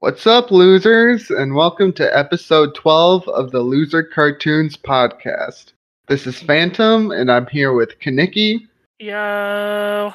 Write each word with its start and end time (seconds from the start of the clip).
What's 0.00 0.26
up, 0.26 0.50
losers, 0.50 1.28
and 1.28 1.54
welcome 1.54 1.92
to 1.92 2.18
episode 2.18 2.74
12 2.74 3.28
of 3.28 3.50
the 3.50 3.60
Loser 3.60 4.02
Cartoons 4.02 4.74
podcast. 4.74 5.74
This 6.08 6.26
is 6.26 6.42
Phantom, 6.42 7.10
and 7.10 7.30
I'm 7.30 7.46
here 7.48 7.74
with 7.74 7.98
Kaniki, 7.98 8.66
Yo. 8.98 10.14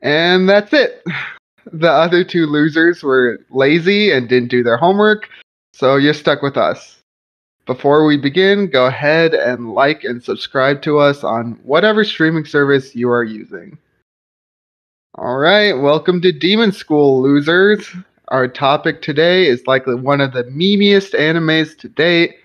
and 0.00 0.48
that's 0.48 0.72
it. 0.72 1.04
The 1.70 1.90
other 1.90 2.24
two 2.24 2.46
losers 2.46 3.02
were 3.02 3.40
lazy 3.50 4.10
and 4.10 4.26
didn't 4.26 4.48
do 4.48 4.62
their 4.62 4.78
homework, 4.78 5.28
so 5.74 5.96
you're 5.96 6.14
stuck 6.14 6.40
with 6.40 6.56
us. 6.56 7.00
Before 7.66 8.06
we 8.06 8.16
begin, 8.16 8.70
go 8.70 8.86
ahead 8.86 9.34
and 9.34 9.74
like 9.74 10.04
and 10.04 10.24
subscribe 10.24 10.80
to 10.80 10.98
us 10.98 11.22
on 11.22 11.60
whatever 11.62 12.04
streaming 12.04 12.46
service 12.46 12.96
you 12.96 13.10
are 13.10 13.22
using. 13.22 13.76
All 15.16 15.36
right, 15.36 15.74
welcome 15.74 16.22
to 16.22 16.32
Demon 16.32 16.72
School, 16.72 17.20
losers. 17.20 17.94
Our 18.28 18.48
topic 18.48 19.02
today 19.02 19.46
is 19.46 19.66
likely 19.66 19.96
one 19.96 20.22
of 20.22 20.32
the 20.32 20.44
memeiest 20.44 21.12
animes 21.12 21.76
to 21.76 21.90
date. 21.90 22.36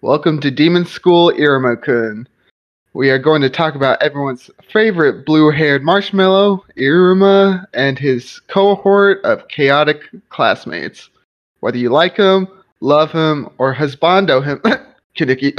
Welcome 0.00 0.40
to 0.40 0.50
Demon 0.50 0.84
School 0.84 1.30
Iruma-kun. 1.30 2.26
We 2.92 3.10
are 3.10 3.20
going 3.20 3.42
to 3.42 3.48
talk 3.48 3.76
about 3.76 4.02
everyone's 4.02 4.50
favorite 4.68 5.24
blue-haired 5.24 5.84
marshmallow, 5.84 6.64
Iruma, 6.76 7.64
and 7.72 7.96
his 8.00 8.40
cohort 8.48 9.24
of 9.24 9.46
chaotic 9.46 10.02
classmates. 10.28 11.08
Whether 11.60 11.78
you 11.78 11.90
like 11.90 12.16
him, 12.16 12.48
love 12.80 13.12
him, 13.12 13.48
or 13.58 13.72
husbando 13.72 14.44
him, 14.44 14.58
Kaniki, 15.16 15.54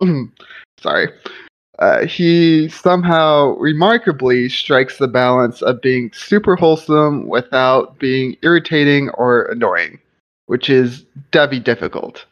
sorry, 0.78 1.08
uh, 1.78 2.06
he 2.06 2.68
somehow 2.68 3.56
remarkably 3.56 4.48
strikes 4.48 4.98
the 4.98 5.08
balance 5.08 5.60
of 5.62 5.80
being 5.80 6.12
super 6.12 6.56
wholesome 6.56 7.26
without 7.26 7.98
being 7.98 8.36
irritating 8.42 9.10
or 9.10 9.46
annoying, 9.46 9.98
which 10.46 10.70
is 10.70 11.04
devy 11.32 11.62
difficult. 11.62 12.24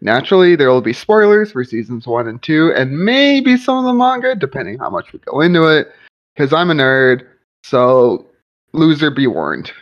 Naturally, 0.00 0.56
there 0.56 0.70
will 0.70 0.80
be 0.80 0.92
spoilers 0.92 1.52
for 1.52 1.64
seasons 1.64 2.06
one 2.06 2.28
and 2.28 2.42
two, 2.42 2.72
and 2.76 3.04
maybe 3.04 3.56
some 3.56 3.78
of 3.78 3.84
the 3.84 3.92
manga, 3.92 4.34
depending 4.34 4.78
how 4.78 4.90
much 4.90 5.12
we 5.12 5.18
go 5.20 5.40
into 5.40 5.66
it, 5.66 5.92
because 6.34 6.52
I'm 6.52 6.70
a 6.70 6.74
nerd, 6.74 7.26
so 7.64 8.26
loser 8.72 9.10
be 9.10 9.26
warned. 9.26 9.72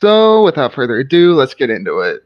So, 0.00 0.44
without 0.44 0.74
further 0.74 0.98
ado, 0.98 1.34
let's 1.34 1.54
get 1.54 1.70
into 1.70 2.00
it. 2.00 2.25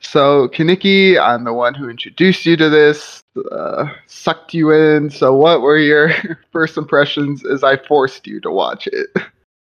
So, 0.00 0.48
Kaniki, 0.48 1.18
I'm 1.18 1.44
the 1.44 1.52
one 1.52 1.74
who 1.74 1.88
introduced 1.88 2.46
you 2.46 2.56
to 2.56 2.68
this, 2.68 3.22
uh, 3.50 3.86
sucked 4.06 4.54
you 4.54 4.70
in. 4.70 5.10
So, 5.10 5.34
what 5.34 5.62
were 5.62 5.78
your 5.78 6.12
first 6.52 6.76
impressions 6.76 7.44
as 7.44 7.64
I 7.64 7.76
forced 7.76 8.26
you 8.26 8.40
to 8.40 8.50
watch 8.50 8.86
it? 8.86 9.08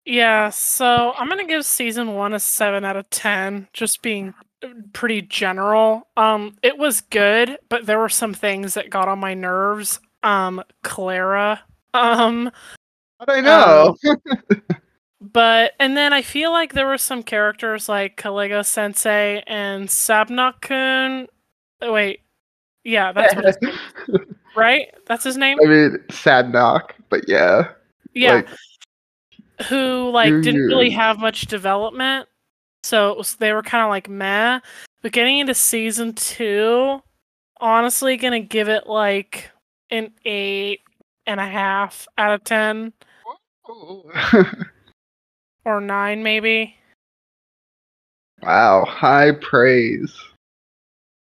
Yeah, 0.05 0.51
so 0.51 1.13
I'm 1.17 1.29
gonna 1.29 1.47
give 1.47 1.65
season 1.65 2.15
one 2.15 2.33
a 2.33 2.41
seven 2.41 2.85
out 2.85 2.97
of 2.97 3.09
ten, 3.11 3.69
just 3.73 4.03
being 4.03 4.35
uh, 4.65 4.69
pretty 4.93 5.23
general. 5.23 6.09
Um, 6.17 6.57
it 6.63 6.77
was 6.77 7.03
good, 7.03 7.59
but 7.69 7.87
there 7.87 8.01
were 8.01 8.09
some 8.09 8.35
things 8.35 8.75
that 8.75 8.91
got 8.91 9.09
on 9.09 9.21
my 9.21 9.35
nerves. 9.35 10.01
Um, 10.23 10.63
Clara. 10.83 11.63
Um, 11.95 12.51
How'd 13.19 13.29
I 13.29 13.41
know? 13.43 13.97
but 15.31 15.73
and 15.79 15.97
then 15.97 16.13
I 16.13 16.23
feel 16.23 16.51
like 16.51 16.73
there 16.73 16.87
were 16.87 16.99
some 16.99 17.23
characters 17.23 17.89
like 17.89 18.17
Kalego 18.17 18.65
Sensei 18.65 19.43
and 19.47 19.89
Sabnock-kun. 19.89 21.29
Oh, 21.81 21.93
wait, 21.93 22.21
yeah, 22.85 23.13
that's 23.13 23.35
what 23.35 23.57
right? 24.57 24.89
That's 25.07 25.25
his 25.25 25.37
name. 25.37 25.59
I 25.63 25.67
mean, 25.67 25.99
sad 26.11 26.53
but 26.53 27.29
yeah. 27.29 27.69
Yeah. 28.15 28.35
like, 28.35 28.49
who 29.69 30.11
like 30.11 30.31
do 30.31 30.43
didn't 30.43 30.67
really 30.67 30.91
have 30.91 31.19
much 31.19 31.43
development. 31.43 32.29
So 32.83 33.13
it 33.13 33.19
was, 33.19 33.37
they 33.37 33.53
were 33.53 33.63
kind 33.63 33.85
of 33.85 33.91
like 33.91 34.09
meh. 34.09 34.59
But 35.03 35.13
getting 35.13 35.39
into 35.39 35.55
season 35.55 36.15
two, 36.15 37.01
honestly, 37.61 38.17
gonna 38.17 38.41
give 38.41 38.69
it 38.69 38.87
like 38.87 39.51
an 39.91 40.13
eight 40.25 40.81
and 41.27 41.39
a 41.39 41.47
half 41.47 42.09
out 42.19 42.33
of 42.35 42.43
ten 42.45 42.93
or 45.65 45.81
nine, 45.81 46.23
maybe. 46.23 46.77
wow, 48.43 48.85
high 48.85 49.33
praise. 49.33 50.15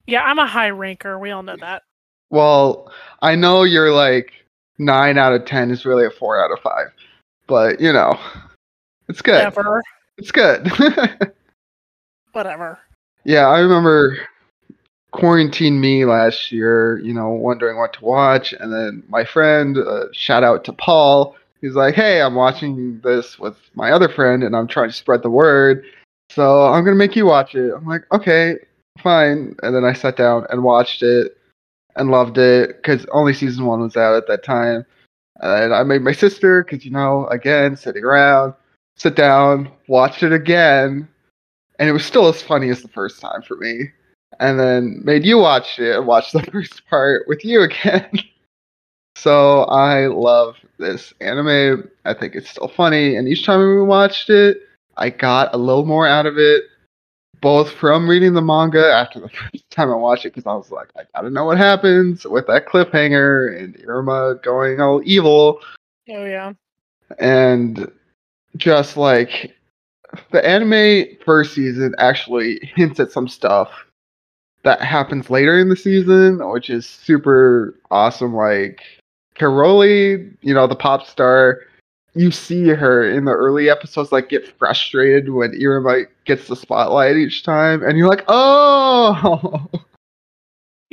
Yeah, 0.07 0.23
I'm 0.23 0.39
a 0.39 0.47
high 0.47 0.67
ranker. 0.69 1.17
We 1.17 1.31
all 1.31 1.43
know 1.43 1.55
that. 1.57 1.83
Well, 2.29 2.91
I 3.21 3.35
know 3.35 3.63
you're 3.63 3.93
like 3.93 4.33
nine 4.79 5.17
out 5.17 5.33
of 5.33 5.45
ten 5.45 5.71
is 5.71 5.85
really 5.85 6.05
a 6.05 6.09
four 6.11 6.43
out 6.43 6.51
of 6.51 6.59
five, 6.59 6.87
but 7.47 7.79
you 7.79 7.93
know, 7.93 8.19
it's 9.07 9.21
good. 9.21 9.41
Ever, 9.41 9.81
It's 10.17 10.31
good. 10.31 10.71
whatever. 12.33 12.79
yeah, 13.23 13.47
I 13.47 13.59
remember 13.59 14.17
quarantine 15.11 15.79
me 15.79 16.05
last 16.05 16.51
year. 16.51 16.99
You 16.99 17.13
know, 17.13 17.29
wondering 17.29 17.77
what 17.77 17.93
to 17.93 18.03
watch, 18.03 18.53
and 18.53 18.73
then 18.73 19.03
my 19.07 19.23
friend, 19.23 19.77
uh, 19.77 20.05
shout 20.11 20.43
out 20.43 20.63
to 20.65 20.73
Paul. 20.73 21.35
He's 21.63 21.75
like, 21.75 21.95
"Hey, 21.95 22.21
I'm 22.21 22.35
watching 22.35 22.99
this 23.05 23.39
with 23.39 23.55
my 23.73 23.91
other 23.91 24.09
friend, 24.09 24.43
and 24.43 24.53
I'm 24.53 24.67
trying 24.67 24.89
to 24.89 24.93
spread 24.93 25.23
the 25.23 25.29
word. 25.29 25.85
So 26.29 26.65
I'm 26.65 26.83
gonna 26.83 26.97
make 26.97 27.15
you 27.15 27.25
watch 27.25 27.55
it." 27.55 27.73
I'm 27.73 27.85
like, 27.85 28.03
"Okay, 28.11 28.57
fine." 29.01 29.55
And 29.63 29.73
then 29.73 29.85
I 29.85 29.93
sat 29.93 30.17
down 30.17 30.45
and 30.49 30.65
watched 30.65 31.01
it 31.03 31.37
and 31.95 32.11
loved 32.11 32.37
it 32.37 32.75
because 32.75 33.05
only 33.13 33.33
season 33.33 33.65
one 33.65 33.79
was 33.79 33.95
out 33.95 34.17
at 34.17 34.27
that 34.27 34.43
time. 34.43 34.85
And 35.37 35.73
I 35.73 35.83
made 35.83 36.01
my 36.01 36.11
sister 36.11 36.65
because 36.65 36.83
you 36.83 36.91
know, 36.91 37.27
again, 37.27 37.77
sitting 37.77 38.03
around, 38.03 38.55
sit 38.97 39.15
down, 39.15 39.71
watched 39.87 40.21
it 40.21 40.33
again, 40.33 41.07
and 41.79 41.89
it 41.89 41.93
was 41.93 42.05
still 42.05 42.27
as 42.27 42.41
funny 42.41 42.71
as 42.71 42.81
the 42.81 42.89
first 42.89 43.21
time 43.21 43.41
for 43.41 43.55
me. 43.55 43.89
And 44.41 44.59
then 44.59 44.99
made 45.05 45.23
you 45.23 45.37
watch 45.37 45.79
it 45.79 45.95
and 45.95 46.05
watch 46.07 46.33
the 46.33 46.43
first 46.51 46.85
part 46.89 47.23
with 47.29 47.45
you 47.45 47.61
again. 47.61 48.09
So 49.15 49.63
I 49.63 50.07
love 50.07 50.55
this 50.79 51.13
anime. 51.21 51.89
I 52.05 52.13
think 52.13 52.35
it's 52.35 52.49
still 52.49 52.67
funny, 52.67 53.15
and 53.15 53.27
each 53.27 53.45
time 53.45 53.59
we 53.59 53.81
watched 53.81 54.29
it, 54.29 54.57
I 54.97 55.09
got 55.09 55.53
a 55.53 55.57
little 55.57 55.85
more 55.85 56.07
out 56.07 56.25
of 56.25 56.37
it, 56.37 56.63
both 57.41 57.71
from 57.71 58.07
reading 58.09 58.33
the 58.33 58.41
manga 58.41 58.91
after 58.91 59.19
the 59.19 59.29
first 59.51 59.69
time 59.69 59.91
I 59.91 59.95
watched 59.95 60.25
it, 60.25 60.33
because 60.33 60.47
I 60.47 60.53
was 60.55 60.71
like, 60.71 60.89
I 60.97 61.01
gotta 61.15 61.29
know 61.29 61.45
what 61.45 61.57
happens 61.57 62.25
with 62.25 62.47
that 62.47 62.67
cliffhanger 62.67 63.57
and 63.59 63.77
Irma 63.87 64.35
going 64.43 64.79
all 64.81 65.01
evil 65.05 65.59
Oh 66.09 66.25
yeah. 66.25 66.51
and 67.19 67.89
just 68.57 68.97
like 68.97 69.55
the 70.31 70.45
anime 70.47 71.05
first 71.25 71.53
season 71.55 71.95
actually 71.97 72.59
hints 72.75 72.99
at 72.99 73.11
some 73.11 73.27
stuff 73.27 73.71
that 74.63 74.81
happens 74.81 75.29
later 75.29 75.57
in 75.59 75.69
the 75.69 75.75
season, 75.75 76.39
which 76.49 76.69
is 76.69 76.85
super 76.85 77.79
awesome. 77.91 78.33
Like 78.35 78.81
Kerori, 79.35 80.35
you 80.41 80.53
know, 80.53 80.67
the 80.67 80.75
pop 80.75 81.07
star, 81.07 81.61
you 82.15 82.31
see 82.31 82.67
her 82.69 83.09
in 83.09 83.25
the 83.25 83.31
early 83.31 83.69
episodes 83.69 84.11
like 84.11 84.29
get 84.29 84.47
frustrated 84.57 85.29
when 85.29 85.59
Irma 85.63 86.03
gets 86.25 86.47
the 86.47 86.55
spotlight 86.55 87.15
each 87.15 87.43
time, 87.43 87.83
and 87.83 87.97
you're 87.97 88.09
like, 88.09 88.23
oh, 88.27 89.67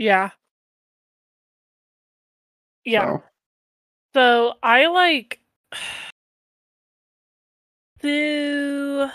Yeah. 0.00 0.30
Yeah. 2.86 3.18
So, 3.18 3.22
So 4.14 4.54
I 4.62 4.86
like 4.86 5.40
the 8.00 9.12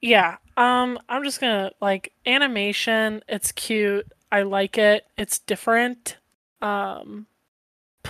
yeah. 0.00 0.38
Um, 0.56 0.98
I'm 1.08 1.22
just 1.22 1.40
gonna 1.40 1.70
like 1.80 2.12
animation. 2.26 3.22
It's 3.28 3.52
cute. 3.52 4.10
I 4.32 4.42
like 4.42 4.78
it. 4.78 5.06
It's 5.16 5.38
different. 5.38 6.16
Um, 6.60 7.26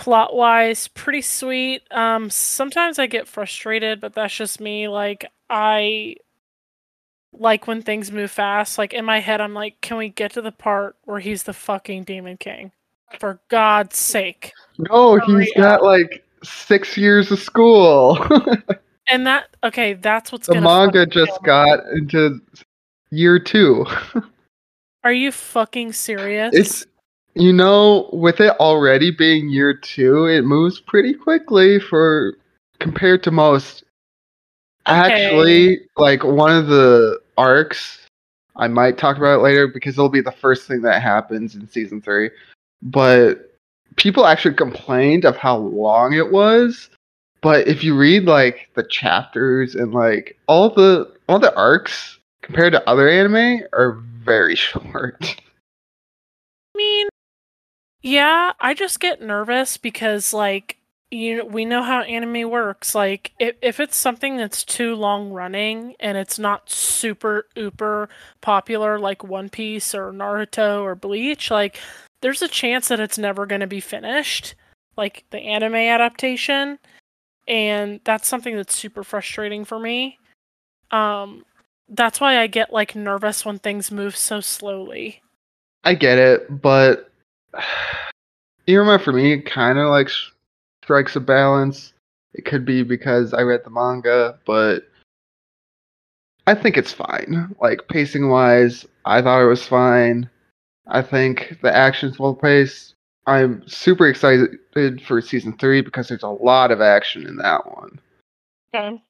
plot 0.01 0.35
wise, 0.35 0.87
pretty 0.87 1.21
sweet. 1.21 1.83
Um, 1.91 2.31
sometimes 2.31 2.97
I 2.97 3.05
get 3.05 3.27
frustrated, 3.27 4.01
but 4.01 4.15
that's 4.15 4.35
just 4.35 4.59
me. 4.59 4.87
Like 4.87 5.31
I 5.47 6.15
like 7.33 7.67
when 7.67 7.83
things 7.83 8.11
move 8.11 8.31
fast. 8.31 8.79
Like 8.79 8.93
in 8.93 9.05
my 9.05 9.19
head, 9.19 9.39
I'm 9.39 9.53
like, 9.53 9.79
can 9.81 9.97
we 9.97 10.09
get 10.09 10.31
to 10.33 10.41
the 10.41 10.51
part 10.51 10.95
where 11.03 11.19
he's 11.19 11.43
the 11.43 11.53
fucking 11.53 12.03
demon 12.03 12.37
king? 12.37 12.71
For 13.19 13.39
God's 13.49 13.97
sake. 13.97 14.53
no, 14.79 15.19
Hurry 15.19 15.45
he's 15.45 15.53
got 15.53 15.83
like 15.83 16.25
six 16.43 16.97
years 16.97 17.31
of 17.31 17.39
school. 17.39 18.17
And 19.07 19.27
that 19.27 19.49
okay, 19.61 19.93
that's 19.93 20.31
what's 20.31 20.47
the 20.47 20.53
gonna 20.53 20.63
manga 20.63 21.05
just 21.05 21.37
got 21.43 21.79
into 21.91 22.39
year 23.09 23.39
two. 23.39 23.85
Are 25.03 25.11
you 25.11 25.33
fucking 25.33 25.91
serious? 25.91 26.53
It's 26.53 26.85
you 27.35 27.53
know, 27.53 28.09
with 28.11 28.39
it 28.39 28.51
already 28.59 29.11
being 29.11 29.49
year 29.49 29.73
two, 29.73 30.25
it 30.25 30.43
moves 30.43 30.79
pretty 30.79 31.13
quickly 31.13 31.79
for 31.79 32.35
compared 32.79 33.23
to 33.23 33.31
most. 33.31 33.83
Actually, 34.85 35.79
like 35.97 36.23
one 36.23 36.55
of 36.55 36.67
the 36.67 37.19
arcs, 37.37 37.99
I 38.55 38.67
might 38.67 38.97
talk 38.97 39.17
about 39.17 39.39
it 39.39 39.43
later 39.43 39.67
because 39.67 39.95
it'll 39.95 40.09
be 40.09 40.21
the 40.21 40.31
first 40.31 40.67
thing 40.67 40.81
that 40.81 41.01
happens 41.01 41.55
in 41.55 41.69
season 41.69 42.01
three. 42.01 42.31
But 42.81 43.51
people 43.95 44.25
actually 44.25 44.55
complained 44.55 45.23
of 45.23 45.37
how 45.37 45.57
long 45.57 46.13
it 46.13 46.31
was. 46.31 46.89
But 47.41 47.67
if 47.67 47.83
you 47.83 47.97
read 47.97 48.25
like 48.25 48.69
the 48.75 48.83
chapters 48.83 49.75
and 49.75 49.93
like 49.93 50.37
all 50.47 50.69
the 50.69 51.11
all 51.29 51.39
the 51.39 51.55
arcs 51.55 52.19
compared 52.41 52.73
to 52.73 52.89
other 52.89 53.09
anime 53.09 53.63
are 53.73 53.93
very 54.23 54.55
short. 54.55 55.17
I 56.73 56.77
mean, 56.77 57.07
yeah, 58.01 58.53
I 58.59 58.73
just 58.73 58.99
get 58.99 59.21
nervous 59.21 59.77
because 59.77 60.33
like 60.33 60.77
you 61.11 61.45
we 61.45 61.65
know 61.65 61.83
how 61.83 62.01
anime 62.01 62.49
works. 62.49 62.95
Like 62.95 63.33
if 63.39 63.55
if 63.61 63.79
it's 63.79 63.97
something 63.97 64.37
that's 64.37 64.63
too 64.63 64.95
long 64.95 65.31
running 65.31 65.95
and 65.99 66.17
it's 66.17 66.39
not 66.39 66.69
super 66.69 67.47
uber 67.55 68.09
popular 68.39 68.97
like 68.97 69.23
One 69.23 69.49
Piece 69.49 69.93
or 69.93 70.11
Naruto 70.11 70.81
or 70.81 70.95
Bleach, 70.95 71.51
like 71.51 71.79
there's 72.21 72.41
a 72.41 72.47
chance 72.47 72.87
that 72.87 72.99
it's 72.99 73.17
never 73.17 73.45
going 73.45 73.61
to 73.61 73.67
be 73.67 73.81
finished, 73.81 74.55
like 74.95 75.25
the 75.31 75.39
anime 75.39 75.75
adaptation, 75.75 76.79
and 77.47 77.99
that's 78.03 78.27
something 78.27 78.55
that's 78.55 78.75
super 78.75 79.03
frustrating 79.03 79.65
for 79.65 79.79
me. 79.79 80.17
Um 80.91 81.45
that's 81.89 82.21
why 82.21 82.39
I 82.39 82.47
get 82.47 82.71
like 82.71 82.95
nervous 82.95 83.45
when 83.45 83.59
things 83.59 83.91
move 83.91 84.15
so 84.15 84.39
slowly. 84.39 85.21
I 85.83 85.93
get 85.93 86.17
it, 86.17 86.61
but 86.61 87.10
Iruma 88.67 89.01
for 89.01 89.11
me 89.11 89.41
kind 89.41 89.79
of 89.79 89.89
like 89.89 90.09
strikes 90.83 91.15
a 91.15 91.19
balance. 91.19 91.93
It 92.33 92.45
could 92.45 92.65
be 92.65 92.83
because 92.83 93.33
I 93.33 93.41
read 93.41 93.63
the 93.63 93.69
manga, 93.69 94.39
but 94.45 94.83
I 96.47 96.55
think 96.55 96.77
it's 96.77 96.93
fine. 96.93 97.55
Like 97.61 97.87
pacing 97.87 98.29
wise, 98.29 98.85
I 99.05 99.21
thought 99.21 99.43
it 99.43 99.47
was 99.47 99.65
fine. 99.65 100.29
I 100.87 101.01
think 101.01 101.57
the 101.61 101.75
action's 101.75 102.19
well 102.19 102.35
paced. 102.35 102.95
I'm 103.27 103.67
super 103.67 104.07
excited 104.07 104.57
for 105.05 105.21
season 105.21 105.57
three 105.57 105.81
because 105.81 106.07
there's 106.07 106.23
a 106.23 106.27
lot 106.27 106.71
of 106.71 106.81
action 106.81 107.27
in 107.27 107.37
that 107.37 107.65
one. 107.65 107.99
Okay. 108.73 109.01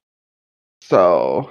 So, 0.82 1.50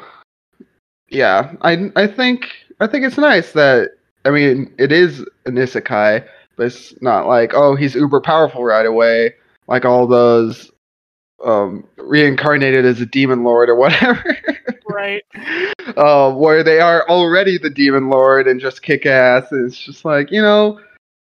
yeah, 1.10 1.54
I 1.62 1.92
I 1.96 2.08
think 2.08 2.50
I 2.80 2.88
think 2.88 3.06
it's 3.06 3.18
nice 3.18 3.54
that 3.54 3.92
I 4.26 4.30
mean 4.30 4.74
it 4.78 4.92
is 4.92 5.20
an 5.46 5.56
isekai, 5.56 6.28
it's 6.57 7.00
not 7.01 7.27
like 7.27 7.53
oh 7.53 7.75
he's 7.75 7.95
uber 7.95 8.21
powerful 8.21 8.63
right 8.63 8.86
away 8.86 9.33
like 9.68 9.86
all 9.86 10.06
those 10.07 10.71
um, 11.44 11.88
reincarnated 11.98 12.86
as 12.86 13.01
a 13.01 13.06
demon 13.06 13.44
lord 13.44 13.69
or 13.69 13.75
whatever. 13.75 14.38
right. 14.89 15.24
Uh, 15.98 16.31
where 16.33 16.63
they 16.63 16.80
are 16.80 17.07
already 17.09 17.57
the 17.57 17.69
demon 17.69 18.09
lord 18.09 18.48
and 18.48 18.59
just 18.59 18.81
kick 18.81 19.06
ass. 19.06 19.51
And 19.51 19.68
It's 19.68 19.77
just 19.77 20.06
like 20.06 20.31
you 20.31 20.42
know, 20.42 20.80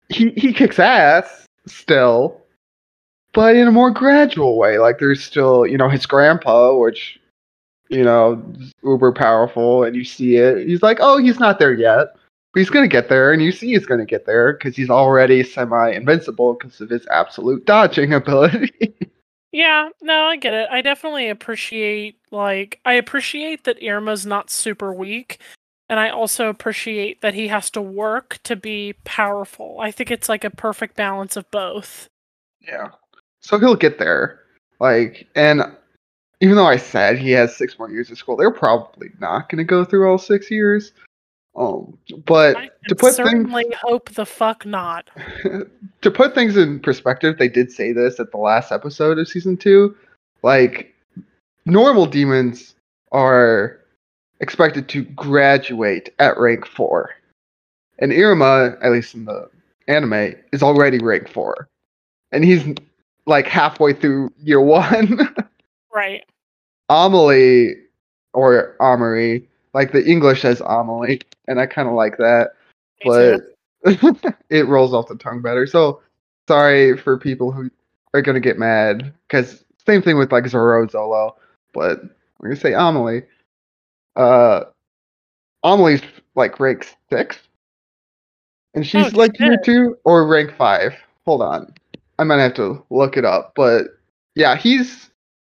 he 0.09 0.31
he 0.31 0.53
kicks 0.53 0.79
ass 0.79 1.47
still, 1.67 2.41
but 3.33 3.57
in 3.57 3.69
a 3.69 3.73
more 3.73 3.91
gradual 3.91 4.57
way. 4.57 4.79
Like 4.79 4.99
there's 4.99 5.23
still 5.23 5.67
you 5.67 5.77
know 5.77 5.89
his 5.89 6.07
grandpa, 6.07 6.77
which 6.77 7.19
you 7.89 8.03
know 8.03 8.43
uber 8.83 9.13
powerful, 9.13 9.85
and 9.85 9.95
you 9.97 10.05
see 10.05 10.37
it. 10.37 10.67
He's 10.67 10.83
like, 10.83 10.99
oh, 11.01 11.19
he's 11.19 11.41
not 11.41 11.59
there 11.59 11.75
yet. 11.75 12.09
But 12.57 12.61
he's 12.61 12.71
gonna 12.71 12.89
get 12.89 13.11
there, 13.11 13.35
and 13.35 13.43
you 13.43 13.53
see 13.53 13.75
he's 13.75 13.85
gonna 13.85 14.07
get 14.07 14.25
there 14.25 14.55
because 14.55 14.75
he's 14.75 14.89
already 14.89 15.45
semi-invincible 15.45 16.55
because 16.55 16.81
of 16.81 16.89
his 16.89 17.07
absolute 17.09 17.67
dodging 17.67 18.13
ability. 18.15 18.95
yeah, 19.53 19.91
no, 20.01 20.23
I 20.23 20.37
get 20.37 20.55
it. 20.55 20.67
I 20.71 20.81
definitely 20.81 21.29
appreciate 21.29 22.19
like 22.31 22.81
I 22.87 22.95
appreciate 22.95 23.65
that 23.65 23.83
Irma's 23.83 24.25
not 24.25 24.49
super 24.49 24.91
weak, 24.91 25.39
and 25.91 26.01
I 26.01 26.09
also 26.09 26.49
appreciate 26.49 27.21
that 27.21 27.35
he 27.35 27.49
has 27.49 27.69
to 27.73 27.83
work 27.83 28.39
to 28.45 28.57
be 28.57 28.95
powerful. 29.05 29.77
I 29.79 29.91
think 29.91 30.11
it's 30.11 30.31
like 30.31 30.43
a 30.43 30.49
perfect 30.49 30.97
balance 30.97 31.37
of 31.37 31.51
both. 31.51 32.09
Yeah. 32.63 32.89
So 33.41 33.59
he'll 33.59 33.77
get 33.77 33.99
there. 33.99 34.41
Like, 34.81 35.29
and 35.35 35.61
even 36.41 36.57
though 36.57 36.65
I 36.65 36.79
said 36.79 37.19
he 37.19 37.33
has 37.33 37.55
six 37.55 37.79
more 37.79 37.91
years 37.91 38.11
of 38.11 38.17
school, 38.17 38.35
they're 38.35 38.51
probably 38.51 39.11
not 39.21 39.51
going 39.51 39.59
to 39.59 39.65
go 39.65 39.85
through 39.85 40.09
all 40.09 40.17
six 40.17 40.51
years. 40.51 40.93
Um, 41.57 41.97
but 42.27 42.79
to 42.89 42.95
put 42.95 43.15
certainly 43.15 43.63
things, 43.65 43.75
hope 43.81 44.11
the 44.11 44.27
fuck 44.27 44.67
not. 44.67 45.09
to 46.03 46.11
put 46.11 46.35
things 46.35 46.57
in 46.57 46.81
perspective, 46.81 47.39
they 47.39 47.49
did 47.49 47.73
say 47.73 47.93
this 47.93 48.21
at 48.21 48.31
the 48.31 48.37
last 48.37 48.73
episode 48.73 49.19
of 49.19 49.27
season 49.27 49.57
two. 49.57 49.97
Like 50.43 50.95
normal 51.65 52.05
demons 52.05 52.75
are 53.11 53.81
expected 54.41 54.89
to 54.91 55.03
graduate 55.03 56.11
at 56.19 56.39
rank 56.39 56.67
four, 56.67 57.11
and 58.01 58.13
Iruma, 58.13 58.77
at 58.83 58.93
least 58.93 59.15
in 59.15 59.25
the 59.25 59.49
anime, 59.89 60.35
is 60.53 60.63
already 60.63 60.99
rank 60.99 61.27
four, 61.27 61.69
and 62.33 62.45
he's 62.45 62.67
like 63.25 63.47
halfway 63.47 63.95
through 63.95 64.31
year 64.43 64.61
one. 64.61 65.35
right. 65.95 66.23
Amelie 66.91 67.77
or 68.35 68.77
Ameri 68.79 69.47
like 69.77 69.93
the 69.93 70.03
English 70.07 70.41
says 70.41 70.63
Amelie, 70.63 71.21
and 71.49 71.61
I 71.61 71.67
kind 71.67 71.89
of 71.89 71.95
like 71.95 72.17
that, 72.19 72.53
but 73.05 73.41
it 74.51 74.67
rolls 74.67 74.93
off 74.93 75.09
the 75.09 75.17
tongue 75.17 75.43
better. 75.43 75.67
So 75.67 76.01
sorry 76.49 76.97
for 76.97 77.19
people 77.19 77.53
who 77.53 77.71
are 78.15 78.23
gonna 78.23 78.41
get 78.41 78.59
mad 78.59 79.13
because 79.29 79.65
same 79.87 80.03
thing 80.03 80.19
with 80.19 80.33
like 80.33 80.47
Zoro 80.49 80.87
Zolo, 80.87 81.35
but 81.73 82.03
we're 82.39 82.49
gonna 82.49 82.61
say 82.61 82.75
Amelie. 82.75 83.23
Uh, 84.17 84.65
Amelie's 85.63 86.03
like 86.35 86.59
rank 86.59 86.89
six, 87.11 87.39
and 88.75 88.87
she's 88.87 89.15
oh, 89.15 89.17
like 89.17 89.39
year 89.39 89.59
two 89.63 89.97
or 90.05 90.27
rank 90.27 90.55
five. 90.57 90.95
Hold 91.25 91.43
on, 91.43 91.73
I 92.19 92.25
might 92.25 92.39
have 92.41 92.55
to 92.55 92.85
look 92.91 93.17
it 93.17 93.25
up, 93.25 93.53
but 93.55 93.87
yeah, 94.35 94.57
he's 94.57 95.11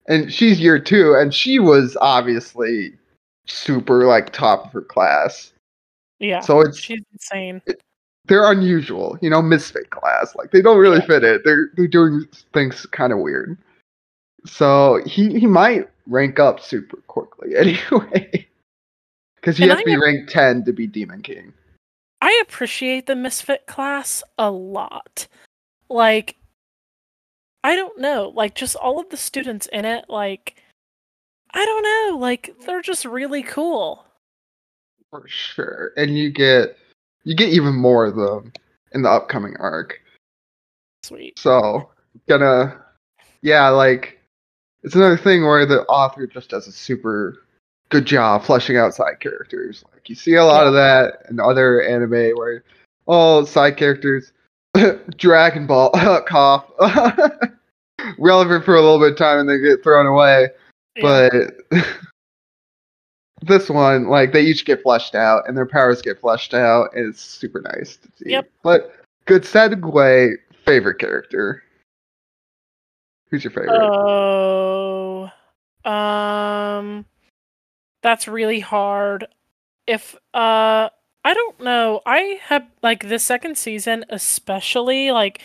and 0.08 0.32
she's 0.32 0.60
year 0.60 0.80
two, 0.80 1.16
and 1.16 1.34
she 1.34 1.60
was 1.60 1.98
obviously 2.02 2.94
super 3.48 4.06
like 4.06 4.32
top 4.32 4.66
of 4.66 4.72
her 4.72 4.82
class. 4.82 5.54
Yeah. 6.22 6.40
So 6.40 6.62
it's 6.62 6.78
she's 6.78 7.02
insane. 7.12 7.62
It, 7.66 7.82
they're 8.26 8.50
unusual, 8.50 9.18
you 9.22 9.30
know, 9.30 9.42
misfit 9.42 9.90
class. 9.90 10.36
Like 10.36 10.52
they 10.52 10.62
don't 10.62 10.78
really 10.78 11.00
yeah. 11.00 11.08
fit 11.08 11.24
it. 11.24 11.42
They're 11.44 11.72
they're 11.76 11.88
doing 11.88 12.26
things 12.54 12.86
kind 12.86 13.12
of 13.12 13.20
weird. 13.20 13.58
So 14.46 15.02
he 15.06 15.40
he 15.40 15.48
might 15.48 15.90
rank 16.08 16.40
up 16.40 16.60
super 16.60 16.98
quickly 17.08 17.56
anyway. 17.58 18.48
Because 19.36 19.58
he 19.58 19.64
and 19.64 19.74
I 19.74 19.76
to 19.78 19.86
be 19.86 19.94
am- 19.94 20.02
ranked 20.04 20.32
ten 20.32 20.64
to 20.66 20.72
be 20.72 20.86
Demon 20.86 21.24
King. 21.24 21.54
I 22.22 22.40
appreciate 22.44 23.08
the 23.08 23.16
misfit 23.16 23.66
class 23.66 24.22
a 24.38 24.52
lot. 24.52 25.28
Like 25.90 26.36
I 27.64 27.76
don't 27.76 28.00
know, 28.00 28.32
like 28.36 28.54
just 28.54 28.76
all 28.76 29.00
of 29.00 29.10
the 29.10 29.18
students 29.18 29.66
in 29.74 29.86
it, 29.86 30.06
like 30.08 30.62
I 31.52 31.66
don't 31.66 31.84
know. 31.84 32.18
Like 32.20 32.54
they're 32.66 32.84
just 32.84 33.06
really 33.06 33.42
cool. 33.42 34.06
For 35.12 35.28
sure, 35.28 35.92
and 35.98 36.18
you 36.18 36.32
get 36.32 36.78
you 37.24 37.36
get 37.36 37.50
even 37.50 37.76
more 37.76 38.06
of 38.06 38.16
them 38.16 38.54
in 38.94 39.02
the 39.02 39.10
upcoming 39.10 39.56
arc. 39.60 40.00
Sweet. 41.04 41.38
So 41.38 41.90
gonna 42.28 42.82
yeah, 43.42 43.68
like 43.70 44.20
it's 44.84 44.96
another 44.96 45.18
thing 45.18 45.44
where 45.44 45.66
the 45.66 45.82
author 45.84 46.26
just 46.26 46.50
does 46.50 46.68
a 46.68 46.72
super 46.72 47.44
good 47.90 48.06
job 48.06 48.44
fleshing 48.44 48.78
out 48.78 48.94
side 48.94 49.20
characters. 49.20 49.84
Like 49.94 50.10
you 50.10 50.16
see 50.16 50.36
a 50.36 50.46
lot 50.46 50.62
yeah. 50.62 50.68
of 50.68 50.74
that 50.74 51.26
in 51.30 51.40
other 51.40 51.82
anime 51.82 52.36
where 52.38 52.64
all 53.06 53.46
side 53.46 53.78
characters 53.78 54.32
Dragon 55.18 55.68
Ball 55.68 55.92
cough 56.28 56.66
relevant 58.18 58.66
for 58.66 58.76
a 58.76 58.82
little 58.82 59.00
bit 59.00 59.12
of 59.12 59.18
time 59.18 59.40
and 59.40 59.50
they 59.50 59.60
get 59.60 59.84
thrown 59.84 60.08
away. 60.08 60.50
But 61.02 61.34
this 63.42 63.70
one, 63.70 64.08
like 64.08 64.34
they 64.34 64.42
each 64.42 64.66
get 64.66 64.84
fleshed 64.84 65.16
out 65.16 65.48
and 65.48 65.58
their 65.58 65.66
powers 65.66 66.02
get 66.02 66.20
fleshed 66.20 66.54
out. 66.54 66.90
And 66.94 67.10
it's 67.10 67.22
super 67.22 67.62
nice 67.62 67.98
to 67.98 68.08
see. 68.18 68.32
Yep. 68.32 68.50
But 68.64 68.96
good 69.26 69.44
segue, 69.44 70.36
favorite 70.66 71.00
character. 71.00 71.64
Who's 73.30 73.44
your 73.44 73.52
favorite? 73.52 73.80
Oh, 73.82 75.30
um, 75.86 77.06
that's 78.02 78.28
really 78.28 78.60
hard. 78.60 79.28
If 79.88 80.16
uh, 80.34 80.90
I 81.24 81.34
don't 81.34 81.60
know. 81.62 82.02
I 82.06 82.40
have 82.44 82.66
like 82.82 83.08
the 83.08 83.20
second 83.20 83.58
season, 83.58 84.06
especially 84.10 85.12
like 85.12 85.42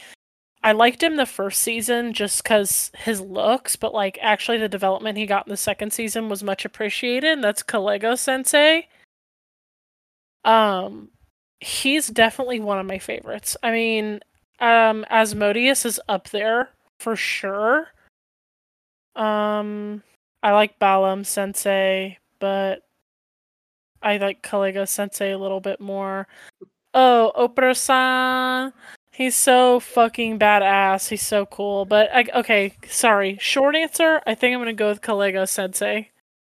I 0.66 0.72
liked 0.72 1.00
him 1.00 1.14
the 1.14 1.26
first 1.26 1.62
season 1.62 2.12
just 2.12 2.42
because 2.42 2.90
his 2.98 3.20
looks, 3.20 3.76
but 3.76 3.94
like 3.94 4.18
actually 4.20 4.58
the 4.58 4.68
development 4.68 5.16
he 5.16 5.24
got 5.24 5.46
in 5.46 5.52
the 5.52 5.56
second 5.56 5.92
season 5.92 6.28
was 6.28 6.42
much 6.42 6.64
appreciated. 6.64 7.34
And 7.34 7.44
that's 7.44 7.62
Kalego 7.62 8.18
Sensei. 8.18 8.88
Um, 10.44 11.10
he's 11.60 12.08
definitely 12.08 12.58
one 12.58 12.80
of 12.80 12.86
my 12.86 12.98
favorites. 12.98 13.56
I 13.62 13.70
mean, 13.70 14.18
um, 14.58 15.06
Asmodeus 15.08 15.86
is 15.86 16.00
up 16.08 16.30
there 16.30 16.70
for 16.98 17.14
sure. 17.14 17.86
Um, 19.14 20.02
I 20.42 20.50
like 20.50 20.80
Balam 20.80 21.24
Sensei, 21.24 22.18
but 22.40 22.82
I 24.02 24.16
like 24.16 24.42
Kalego 24.42 24.88
Sensei 24.88 25.30
a 25.30 25.38
little 25.38 25.60
bit 25.60 25.80
more. 25.80 26.26
Oh, 26.92 27.30
Opera-san. 27.36 28.72
He's 29.16 29.34
so 29.34 29.80
fucking 29.80 30.38
badass. 30.38 31.08
He's 31.08 31.26
so 31.26 31.46
cool. 31.46 31.86
But 31.86 32.10
I, 32.14 32.26
okay, 32.34 32.74
sorry. 32.86 33.38
Short 33.40 33.74
answer. 33.74 34.20
I 34.26 34.34
think 34.34 34.52
I'm 34.52 34.60
gonna 34.60 34.74
go 34.74 34.90
with 34.90 35.00
Kalego 35.00 35.48
Sensei. 35.48 36.10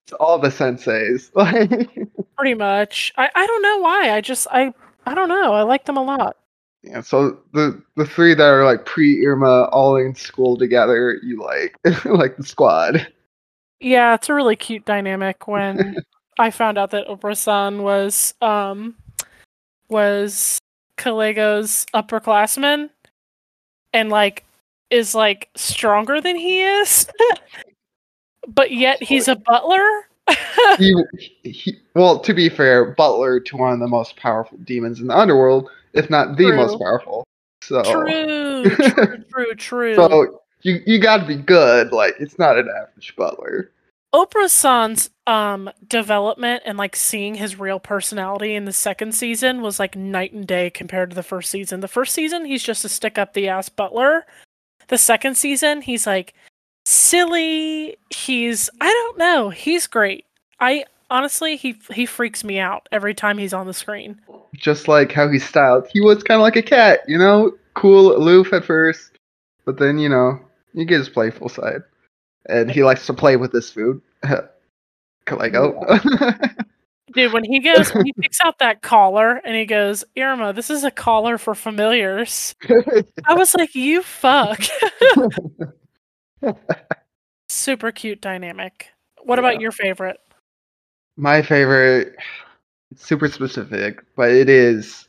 It's 0.04 0.12
all 0.20 0.38
the 0.38 0.48
senseis. 0.48 1.32
pretty 2.36 2.52
much. 2.52 3.14
I, 3.16 3.30
I 3.34 3.46
don't 3.46 3.62
know 3.62 3.78
why. 3.78 4.10
I 4.10 4.20
just 4.20 4.46
I 4.50 4.74
I 5.06 5.14
don't 5.14 5.30
know. 5.30 5.54
I 5.54 5.62
like 5.62 5.86
them 5.86 5.96
a 5.96 6.02
lot. 6.02 6.36
Yeah, 6.82 7.00
so 7.00 7.38
the 7.54 7.82
the 7.96 8.04
three 8.04 8.34
that 8.34 8.44
are 8.44 8.66
like 8.66 8.84
pre 8.84 9.24
Irma 9.24 9.64
all 9.72 9.96
in 9.96 10.14
school 10.14 10.58
together, 10.58 11.18
you 11.22 11.42
like 11.42 11.78
like 12.04 12.36
the 12.36 12.44
squad. 12.44 13.10
Yeah, 13.80 14.14
it's 14.16 14.28
a 14.28 14.34
really 14.34 14.56
cute 14.56 14.84
dynamic 14.84 15.48
when 15.48 15.96
I 16.38 16.50
found 16.50 16.76
out 16.76 16.90
that 16.90 17.08
Opera-san 17.08 17.82
was 17.82 18.34
um 18.42 18.96
was 19.88 20.58
Kalego's 21.00 21.86
upperclassman 21.94 22.90
and 23.92 24.10
like 24.10 24.44
is 24.90 25.14
like 25.14 25.48
stronger 25.56 26.20
than 26.20 26.36
he 26.36 26.60
is. 26.62 27.06
but 28.48 28.70
yet 28.72 29.02
he's 29.02 29.28
a 29.28 29.36
butler. 29.36 30.06
he, 30.78 30.94
he, 31.42 31.78
well, 31.94 32.20
to 32.20 32.34
be 32.34 32.48
fair, 32.48 32.92
Butler 32.92 33.40
to 33.40 33.56
one 33.56 33.72
of 33.72 33.80
the 33.80 33.88
most 33.88 34.16
powerful 34.16 34.58
demons 34.58 35.00
in 35.00 35.06
the 35.06 35.16
underworld, 35.16 35.70
if 35.94 36.10
not 36.10 36.36
the 36.36 36.44
True. 36.44 36.56
most 36.56 36.78
powerful. 36.78 37.24
So 37.62 37.82
True, 37.82 38.64
true, 38.76 39.24
true, 39.30 39.54
true. 39.54 39.94
So 39.94 40.40
you 40.62 40.80
you 40.86 40.98
got 40.98 41.18
to 41.18 41.26
be 41.26 41.36
good. 41.36 41.92
Like 41.92 42.14
it's 42.18 42.38
not 42.38 42.58
an 42.58 42.68
average 42.68 43.14
Butler. 43.16 43.70
Opera 44.12 44.48
San's 44.48 45.10
um 45.26 45.70
development 45.86 46.62
and 46.66 46.76
like 46.76 46.96
seeing 46.96 47.36
his 47.36 47.58
real 47.58 47.78
personality 47.78 48.54
in 48.54 48.64
the 48.64 48.72
second 48.72 49.14
season 49.14 49.62
was 49.62 49.78
like 49.78 49.94
night 49.94 50.32
and 50.32 50.46
day 50.46 50.70
compared 50.70 51.10
to 51.10 51.16
the 51.16 51.22
first 51.22 51.50
season. 51.50 51.80
The 51.80 51.88
first 51.88 52.14
season 52.14 52.44
he's 52.44 52.62
just 52.62 52.84
a 52.84 52.88
stick 52.88 53.18
up 53.18 53.32
the 53.32 53.48
ass 53.48 53.68
butler. 53.68 54.26
The 54.88 54.98
second 54.98 55.36
season 55.36 55.82
he's 55.82 56.06
like 56.06 56.34
silly. 56.84 57.96
He's 58.10 58.68
I 58.80 58.88
don't 58.88 59.18
know. 59.18 59.50
He's 59.50 59.86
great. 59.86 60.24
I 60.58 60.84
honestly 61.10 61.56
he 61.56 61.76
he 61.92 62.06
freaks 62.06 62.42
me 62.42 62.58
out 62.58 62.88
every 62.90 63.14
time 63.14 63.38
he's 63.38 63.54
on 63.54 63.66
the 63.66 63.74
screen. 63.74 64.20
Just 64.54 64.88
like 64.88 65.12
how 65.12 65.28
he's 65.28 65.46
styled, 65.46 65.86
he 65.92 66.00
was 66.00 66.22
kind 66.22 66.40
of 66.40 66.42
like 66.42 66.56
a 66.56 66.62
cat. 66.62 67.00
You 67.06 67.18
know, 67.18 67.52
cool, 67.74 68.16
aloof 68.16 68.52
at 68.52 68.64
first, 68.64 69.12
but 69.64 69.78
then 69.78 69.98
you 69.98 70.08
know 70.08 70.40
you 70.72 70.84
get 70.84 70.98
his 70.98 71.08
playful 71.08 71.48
side, 71.48 71.82
and 72.48 72.70
he 72.70 72.82
likes 72.84 73.06
to 73.06 73.14
play 73.14 73.36
with 73.36 73.52
this 73.52 73.70
food. 73.70 74.00
Kalego. 75.26 75.84
Oh. 75.88 76.32
Dude, 77.12 77.32
when 77.32 77.42
he 77.44 77.58
goes, 77.58 77.90
he 77.90 78.12
picks 78.20 78.40
out 78.40 78.58
that 78.60 78.82
collar 78.82 79.40
and 79.44 79.56
he 79.56 79.64
goes, 79.66 80.04
Irma, 80.16 80.52
this 80.52 80.70
is 80.70 80.84
a 80.84 80.92
collar 80.92 81.38
for 81.38 81.56
familiars. 81.56 82.54
I 83.26 83.34
was 83.34 83.52
like, 83.56 83.74
you 83.74 84.02
fuck. 84.02 84.60
Super 87.48 87.90
cute 87.92 88.20
dynamic. 88.20 88.88
What 89.24 89.36
Yeah. 89.38 89.48
about 89.48 89.60
your 89.60 89.72
favorite? 89.72 90.18
My 91.16 91.42
favorite, 91.42 92.14
it's 92.92 93.04
super 93.04 93.28
specific, 93.28 94.02
but 94.16 94.30
it 94.30 94.48
is 94.48 95.08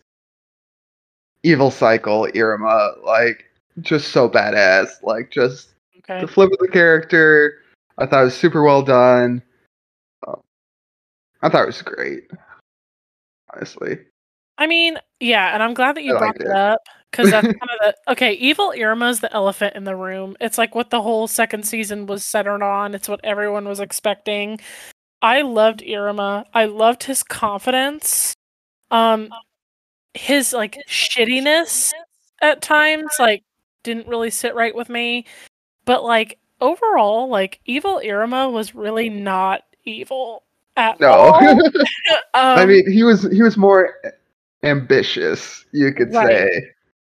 Evil 1.43 1.69
Cycle 1.71 2.27
Irma. 2.35 2.93
Like, 3.03 3.45
just 3.81 4.09
so 4.09 4.27
badass. 4.27 5.03
Like, 5.03 5.29
just 5.31 5.69
Okay. 6.09 6.21
the 6.21 6.27
flip 6.27 6.51
of 6.51 6.57
the 6.59 6.67
character. 6.67 7.61
I 7.97 8.05
thought 8.05 8.21
it 8.21 8.25
was 8.25 8.37
super 8.37 8.63
well 8.63 8.81
done. 8.81 9.41
Um, 10.27 10.41
I 11.41 11.49
thought 11.49 11.63
it 11.63 11.67
was 11.67 11.81
great. 11.81 12.31
Honestly, 13.53 13.99
I 14.57 14.67
mean, 14.67 14.97
yeah, 15.19 15.53
and 15.53 15.63
I'm 15.63 15.73
glad 15.73 15.95
that 15.95 16.03
you 16.03 16.15
I 16.15 16.19
brought 16.19 16.39
it 16.39 16.47
up 16.47 16.81
because 17.11 17.31
that's 17.31 17.47
kind 17.47 17.55
of 17.61 17.79
the 17.81 18.11
okay. 18.11 18.33
Evil 18.33 18.73
Irma's 18.77 19.19
the 19.19 19.33
elephant 19.33 19.75
in 19.75 19.83
the 19.83 19.95
room. 19.95 20.37
It's 20.39 20.57
like 20.57 20.75
what 20.75 20.89
the 20.89 21.01
whole 21.01 21.27
second 21.27 21.65
season 21.65 22.05
was 22.05 22.23
centered 22.23 22.63
on. 22.63 22.93
It's 22.95 23.09
what 23.09 23.19
everyone 23.23 23.67
was 23.67 23.79
expecting. 23.79 24.59
I 25.21 25.41
loved 25.41 25.83
Irma. 25.83 26.45
I 26.53 26.65
loved 26.65 27.03
his 27.03 27.23
confidence. 27.23 28.33
Um, 28.89 29.29
his 30.13 30.53
like 30.53 30.77
shittiness 30.89 31.91
at 32.41 32.61
times 32.61 33.11
like 33.19 33.43
didn't 33.83 34.07
really 34.07 34.29
sit 34.29 34.55
right 34.55 34.75
with 34.75 34.89
me. 34.89 35.25
But 35.85 36.03
like 36.03 36.39
overall, 36.61 37.29
like 37.29 37.59
evil 37.65 38.01
Irma 38.03 38.49
was 38.49 38.75
really 38.75 39.09
not 39.09 39.63
evil 39.85 40.43
at 40.77 40.99
no. 40.99 41.09
all. 41.11 41.41
Um, 42.33 42.57
I 42.57 42.65
mean, 42.65 42.89
he 42.91 43.03
was 43.03 43.23
he 43.31 43.41
was 43.41 43.57
more 43.57 43.95
ambitious. 44.63 45.65
You 45.71 45.93
could 45.93 46.13
Right. 46.13 46.27
say, 46.27 46.71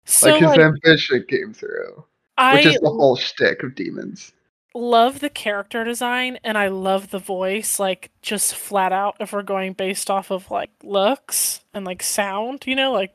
so 0.05 0.27
like 0.27 0.37
his 0.37 0.57
like, 0.57 0.59
ambition 0.59 1.25
came 1.29 1.53
through, 1.53 2.03
I 2.37 2.53
which 2.53 2.65
is 2.65 2.79
the 2.79 2.89
whole 2.89 3.15
shtick 3.15 3.63
of 3.63 3.75
demons. 3.75 4.33
love 4.73 5.19
the 5.21 5.29
character 5.29 5.83
design 5.83 6.37
and 6.43 6.57
I 6.57 6.67
love 6.67 7.09
the 7.09 7.19
voice, 7.19 7.79
like 7.79 8.11
just 8.21 8.53
flat 8.55 8.91
out 8.91 9.15
if 9.19 9.31
we're 9.33 9.41
going 9.43 9.73
based 9.73 10.09
off 10.11 10.31
of 10.31 10.51
like 10.51 10.71
looks 10.83 11.61
and 11.73 11.85
like 11.85 12.03
sound, 12.03 12.65
you 12.67 12.75
know, 12.75 12.91
like 12.91 13.14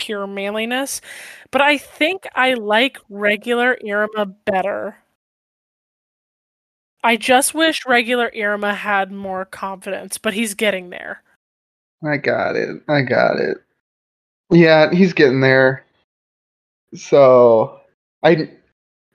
pure 0.00 0.26
manliness. 0.26 1.00
But 1.50 1.60
I 1.60 1.78
think 1.78 2.26
I 2.34 2.54
like 2.54 2.98
regular 3.08 3.78
Irma 3.86 4.26
better. 4.26 4.96
I 7.04 7.16
just 7.16 7.54
wish 7.54 7.86
regular 7.86 8.30
Irma 8.34 8.74
had 8.74 9.12
more 9.12 9.44
confidence, 9.44 10.18
but 10.18 10.34
he's 10.34 10.54
getting 10.54 10.90
there. 10.90 11.22
I 12.02 12.16
got 12.16 12.56
it. 12.56 12.82
I 12.88 13.02
got 13.02 13.38
it. 13.38 13.58
Yeah, 14.50 14.90
he's 14.90 15.12
getting 15.12 15.40
there. 15.40 15.84
So 16.94 17.80
I 18.22 18.50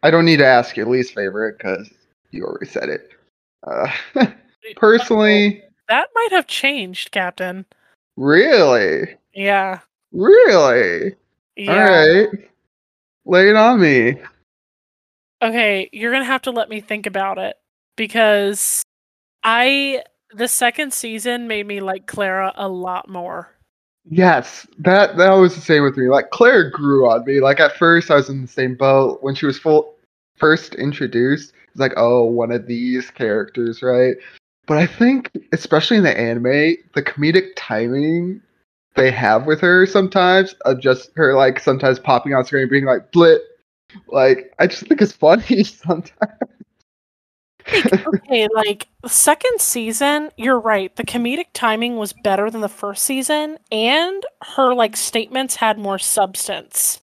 I 0.04 0.12
don't 0.12 0.26
need 0.26 0.38
to 0.38 0.46
ask 0.46 0.78
your 0.78 0.88
least 0.88 1.14
favorite 1.14 1.58
because 1.58 1.90
you 2.32 2.44
already 2.44 2.68
said 2.68 2.90
it. 2.90 3.10
Uh, 3.66 3.92
personally, 4.76 5.64
that 5.90 6.10
might 6.14 6.32
have 6.32 6.48
changed, 6.48 7.12
Captain. 7.12 7.66
really, 8.16 9.16
Yeah. 9.34 9.80
Really. 10.16 11.16
Yeah. 11.56 11.72
All 11.72 11.80
right, 11.80 12.30
lay 13.26 13.50
it 13.50 13.56
on 13.56 13.80
me. 13.80 14.22
Okay, 15.42 15.90
you're 15.92 16.12
gonna 16.12 16.26
have 16.26 16.42
to 16.44 16.52
let 16.52 16.70
me 16.70 16.82
think 16.82 17.06
about 17.06 17.38
it 17.38 17.58
because 17.96 18.84
I 19.44 20.04
the 20.34 20.48
second 20.48 20.94
season 20.94 21.48
made 21.48 21.68
me 21.68 21.80
like 21.82 22.08
Clara 22.08 22.52
a 22.56 22.68
lot 22.68 23.10
more. 23.10 23.52
Yes, 24.10 24.68
that 24.80 25.18
that 25.18 25.32
was 25.32 25.56
the 25.56 25.62
same 25.62 25.84
with 25.84 25.98
me. 25.98 26.10
Like 26.10 26.30
Claire 26.32 26.70
grew 26.70 27.10
on 27.10 27.26
me. 27.26 27.40
Like 27.40 27.60
at 27.60 27.76
first, 27.78 28.12
I 28.12 28.16
was 28.16 28.30
in 28.30 28.42
the 28.42 28.48
same 28.48 28.76
boat 28.76 29.22
when 29.22 29.36
she 29.36 29.46
was 29.46 29.58
full 29.58 29.96
first 30.38 30.76
introduced. 30.76 31.54
It's 31.70 31.80
like, 31.80 31.94
oh, 31.98 32.24
one 32.24 32.52
of 32.52 32.68
these 32.68 33.10
characters, 33.10 33.82
right? 33.82 34.16
But 34.68 34.78
I 34.78 34.88
think, 34.88 35.32
especially 35.52 35.98
in 35.98 36.04
the 36.04 36.18
anime, 36.18 36.78
the 36.94 37.04
comedic 37.04 37.50
timing 37.56 38.42
they 38.96 39.12
have 39.12 39.46
with 39.46 39.62
her 39.62 39.86
sometimes, 39.86 40.54
of 40.66 40.80
just 40.80 41.12
her 41.16 41.36
like 41.36 41.60
sometimes 41.60 42.00
popping 42.00 42.34
on 42.34 42.46
screen, 42.46 42.70
being 42.70 42.86
like 42.86 43.12
blit, 43.12 43.40
like 44.08 44.54
I 44.60 44.68
just 44.68 44.88
think 44.88 45.02
it's 45.02 45.12
funny 45.12 45.64
sometimes. 45.64 46.12
Like, 47.72 48.08
okay, 48.08 48.48
like 48.54 48.88
second 49.08 49.60
season, 49.60 50.32
you're 50.38 50.60
right. 50.60 50.96
The 50.96 51.04
comedic 51.04 51.48
timing 51.54 51.98
was 51.98 52.14
better 52.14 52.50
than 52.52 52.62
the 52.62 52.70
first 52.70 53.04
season, 53.04 53.58
and 53.72 54.24
her 54.56 54.74
like 54.74 54.96
statements 54.96 55.56
had 55.56 55.80
more 55.80 56.00
substance. 56.00 57.02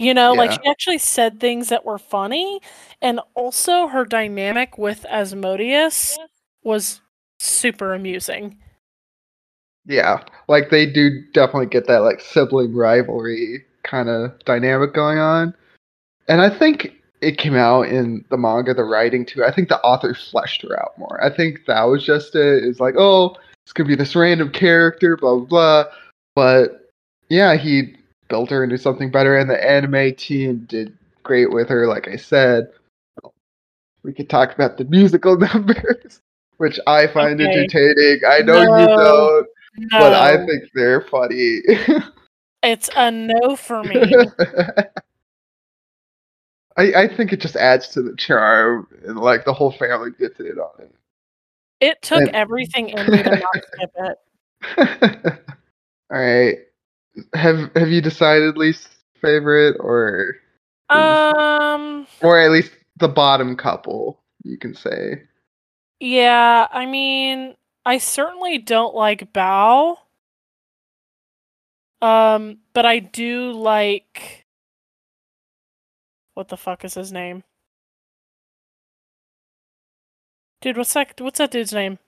You 0.00 0.14
know, 0.14 0.32
like 0.32 0.52
she 0.52 0.60
actually 0.68 0.98
said 0.98 1.40
things 1.40 1.70
that 1.70 1.84
were 1.84 1.98
funny, 1.98 2.60
and 3.02 3.20
also 3.34 3.88
her 3.88 4.04
dynamic 4.04 4.78
with 4.78 5.04
Asmodeus 5.06 6.16
was 6.62 7.00
super 7.40 7.94
amusing. 7.94 8.58
Yeah, 9.88 10.22
like 10.48 10.68
they 10.68 10.84
do 10.84 11.22
definitely 11.32 11.66
get 11.66 11.86
that 11.86 12.00
like 12.00 12.20
sibling 12.20 12.74
rivalry 12.74 13.64
kind 13.84 14.10
of 14.10 14.38
dynamic 14.44 14.92
going 14.92 15.18
on. 15.18 15.54
And 16.28 16.42
I 16.42 16.50
think 16.50 16.92
it 17.22 17.38
came 17.38 17.54
out 17.54 17.88
in 17.88 18.22
the 18.28 18.36
manga, 18.36 18.74
the 18.74 18.84
writing 18.84 19.24
too. 19.24 19.42
I 19.44 19.50
think 19.50 19.70
the 19.70 19.80
author 19.80 20.14
fleshed 20.14 20.60
her 20.62 20.78
out 20.78 20.96
more. 20.98 21.18
I 21.24 21.34
think 21.34 21.60
that 21.66 21.82
was 21.84 22.04
just 22.04 22.34
it. 22.34 22.64
It's 22.64 22.80
like, 22.80 22.96
oh, 22.98 23.34
it's 23.64 23.72
gonna 23.72 23.88
be 23.88 23.94
this 23.96 24.14
random 24.14 24.50
character, 24.50 25.16
blah 25.16 25.36
blah 25.36 25.46
blah. 25.46 25.84
But 26.36 26.90
yeah, 27.30 27.56
he 27.56 27.94
built 28.28 28.50
her 28.50 28.62
into 28.62 28.76
something 28.76 29.10
better, 29.10 29.38
and 29.38 29.48
the 29.48 29.68
anime 29.68 30.14
team 30.16 30.66
did 30.68 30.96
great 31.22 31.50
with 31.50 31.70
her. 31.70 31.86
Like 31.86 32.08
I 32.08 32.16
said, 32.16 32.70
we 34.02 34.12
could 34.12 34.28
talk 34.28 34.52
about 34.52 34.76
the 34.76 34.84
musical 34.84 35.38
numbers, 35.54 36.20
which 36.58 36.78
I 36.86 37.06
find 37.06 37.40
Okay. 37.40 37.50
entertaining. 37.50 38.20
I 38.28 38.40
know 38.40 38.60
you 38.60 39.48
No. 39.78 39.98
but 39.98 40.12
I 40.12 40.44
think 40.46 40.64
they're 40.74 41.00
funny. 41.02 41.60
it's 42.62 42.90
a 42.96 43.10
no 43.10 43.56
for 43.56 43.82
me. 43.84 43.96
I 46.76 46.92
I 46.94 47.08
think 47.08 47.32
it 47.32 47.40
just 47.40 47.56
adds 47.56 47.88
to 47.88 48.02
the 48.02 48.14
charm, 48.16 48.86
and 49.04 49.18
like 49.18 49.44
the 49.44 49.52
whole 49.52 49.72
family 49.72 50.10
gets 50.18 50.38
in 50.40 50.58
on 50.58 50.70
it. 50.82 50.94
It 51.80 52.02
took 52.02 52.20
And- 52.22 52.30
everything 52.30 52.88
in 52.90 53.10
me 53.10 53.22
to 53.22 53.30
not 53.30 53.64
skip 53.72 53.90
it. 53.96 54.18
All 56.10 56.18
right, 56.20 56.56
have 57.34 57.70
have 57.76 57.88
you 57.88 58.00
decided 58.00 58.56
least 58.56 58.88
favorite, 59.20 59.76
or 59.80 60.36
Um, 60.88 62.06
or 62.22 62.38
at 62.40 62.50
least 62.50 62.72
the 62.98 63.08
bottom 63.08 63.56
couple? 63.56 64.20
You 64.44 64.56
can 64.58 64.74
say. 64.74 65.22
yeah, 66.00 66.66
I 66.72 66.86
mean, 66.86 67.54
I 67.88 67.96
certainly 67.96 68.58
don't 68.58 68.94
like 68.94 69.32
Baal. 69.32 70.06
Um, 72.02 72.58
but 72.74 72.84
I 72.84 72.98
do 72.98 73.50
like 73.52 74.44
what 76.34 76.48
the 76.48 76.58
fuck 76.58 76.84
is 76.84 76.92
his 76.92 77.10
name? 77.10 77.44
Dude, 80.60 80.76
what's 80.76 80.92
that 80.92 81.18
what's 81.18 81.38
that 81.38 81.50
dude's 81.50 81.72
name? 81.72 81.98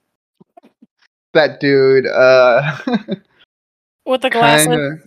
That 1.33 1.59
dude, 1.59 2.05
uh 2.05 2.77
With 4.05 4.21
the 4.21 4.29
glasses. 4.29 4.67
kinda 4.67 4.97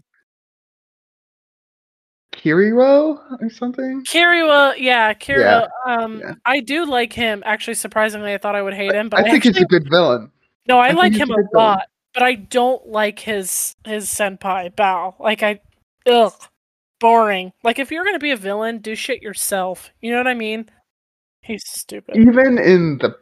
Kiriro 2.33 3.21
or 3.41 3.49
something? 3.49 4.03
Kiriwa, 4.05 4.75
yeah, 4.79 5.15
Kiriwa. 5.15 5.69
Um, 5.87 6.19
yeah. 6.19 6.35
I 6.45 6.59
do 6.59 6.85
like 6.85 7.13
him. 7.13 7.45
Actually, 7.47 7.75
surprisingly, 7.75 8.35
I 8.35 8.39
thought 8.39 8.57
I 8.57 8.63
would 8.63 8.75
hate 8.75 8.93
him, 8.93 9.09
but 9.09 9.21
I 9.21 9.23
I, 9.23 9.25
think 9.31 9.37
actually, 9.37 9.53
he's 9.53 9.63
a 9.63 9.67
good 9.67 9.89
villain. 9.89 10.33
No, 10.67 10.79
I, 10.79 10.89
I 10.89 10.93
like 10.93 11.15
him 11.15 11.31
a 11.31 11.35
a 11.35 11.37
good 11.37 11.47
villain. 11.53 11.67
lot. 11.67 11.89
But 12.13 12.23
I 12.23 12.35
don't 12.37 12.87
like 12.87 13.19
his 13.19 13.75
his 13.85 14.07
senpai 14.07 14.75
Baal. 14.75 15.17
Like 15.19 15.43
I, 15.43 15.61
ugh, 16.07 16.33
boring. 17.01 17.53
Like 17.63 17.79
if 17.79 17.91
you're 17.91 18.05
gonna 18.05 18.19
be 18.19 18.31
a 18.31 18.37
villain, 18.37 18.79
do 18.79 18.95
shit 18.95 19.21
yourself. 19.23 19.91
You 20.01 20.13
know 20.13 20.19
what 20.19 20.29
I 20.29 20.35
mean? 20.35 20.71
He's 21.43 21.69
stupid. 21.69 22.17
Even 22.17 22.59
in 22.59 22.99
the 22.99 23.17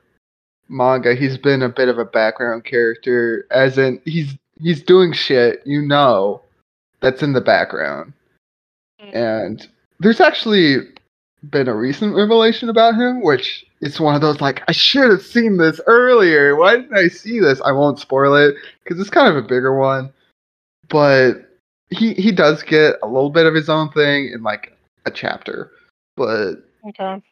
manga, 0.69 1.15
he's 1.15 1.39
been 1.39 1.63
a 1.63 1.69
bit 1.69 1.89
of 1.89 1.99
a 1.99 2.05
background 2.05 2.65
character, 2.65 3.47
as 3.51 3.79
in 3.79 4.01
he's 4.05 4.37
he's 4.61 4.83
doing 4.83 5.13
shit 5.13 5.63
you 5.65 5.83
know 5.83 6.41
that's 7.01 7.23
in 7.23 7.33
the 7.33 7.41
background. 7.41 8.13
Mm. 9.03 9.15
And 9.15 9.69
there's 10.01 10.21
actually 10.21 10.77
been 11.51 11.69
a 11.69 11.75
recent 11.75 12.15
revelation 12.15 12.69
about 12.69 12.95
him, 12.95 13.23
which 13.23 13.67
is 13.81 14.01
one 14.01 14.15
of 14.15 14.21
those 14.21 14.41
like 14.41 14.63
I 14.69 14.73
should 14.73 15.11
have 15.11 15.23
seen 15.23 15.57
this 15.57 15.81
earlier. 15.87 16.57
Why 16.57 16.77
didn't 16.77 16.97
I 16.97 17.09
see 17.09 17.41
this? 17.41 17.61
I 17.63 17.73
won't 17.73 17.99
spoil 17.99 18.35
it 18.35 18.55
because 18.83 19.01
it's 19.01 19.11
kind 19.11 19.29
of 19.29 19.37
a 19.37 19.47
bigger 19.47 19.77
one, 19.77 20.13
but 20.89 21.49
he 21.91 22.15
he 22.15 22.33
does 22.33 22.63
get 22.63 22.97
a 23.03 23.07
little 23.07 23.31
bit 23.31 23.47
of 23.47 23.55
his 23.55 23.69
own 23.69 23.91
thing 23.91 24.31
in 24.33 24.43
like 24.43 24.77
a 25.07 25.11
chapter, 25.11 25.73
but 26.17 26.55
Okay. 26.89 27.23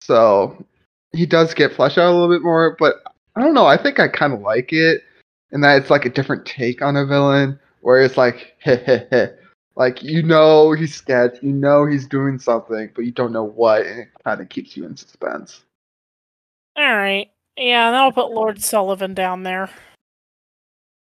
so 0.00 0.64
he 1.12 1.26
does 1.26 1.54
get 1.54 1.72
fleshed 1.72 1.98
out 1.98 2.10
a 2.10 2.14
little 2.14 2.28
bit 2.34 2.42
more. 2.42 2.76
But 2.78 3.02
I 3.36 3.40
don't 3.40 3.54
know. 3.54 3.66
I 3.66 3.76
think 3.76 3.98
I 3.98 4.08
kind 4.08 4.32
of 4.32 4.40
like 4.40 4.72
it, 4.72 5.02
and 5.52 5.64
that 5.64 5.80
it's 5.80 5.90
like 5.90 6.04
a 6.04 6.10
different 6.10 6.46
take 6.46 6.82
on 6.82 6.96
a 6.96 7.06
villain, 7.06 7.58
where 7.80 8.00
it's 8.02 8.16
like 8.16 8.54
heh 8.58 8.76
heh 8.84 9.04
heh. 9.10 9.28
Like 9.76 10.02
you 10.02 10.22
know 10.22 10.72
he's 10.72 10.94
sketch, 10.94 11.38
you 11.42 11.52
know 11.52 11.84
he's 11.84 12.06
doing 12.06 12.38
something, 12.38 12.90
but 12.94 13.04
you 13.04 13.10
don't 13.10 13.32
know 13.32 13.44
what, 13.44 13.86
and 13.86 14.00
it 14.00 14.08
kind 14.24 14.40
of 14.40 14.48
keeps 14.48 14.76
you 14.76 14.84
in 14.84 14.96
suspense. 14.96 15.62
All 16.76 16.96
right. 16.96 17.30
Yeah, 17.56 17.88
and 17.88 17.96
I'll 17.96 18.12
put 18.12 18.30
Lord 18.30 18.62
Sullivan 18.62 19.14
down 19.14 19.42
there. 19.42 19.70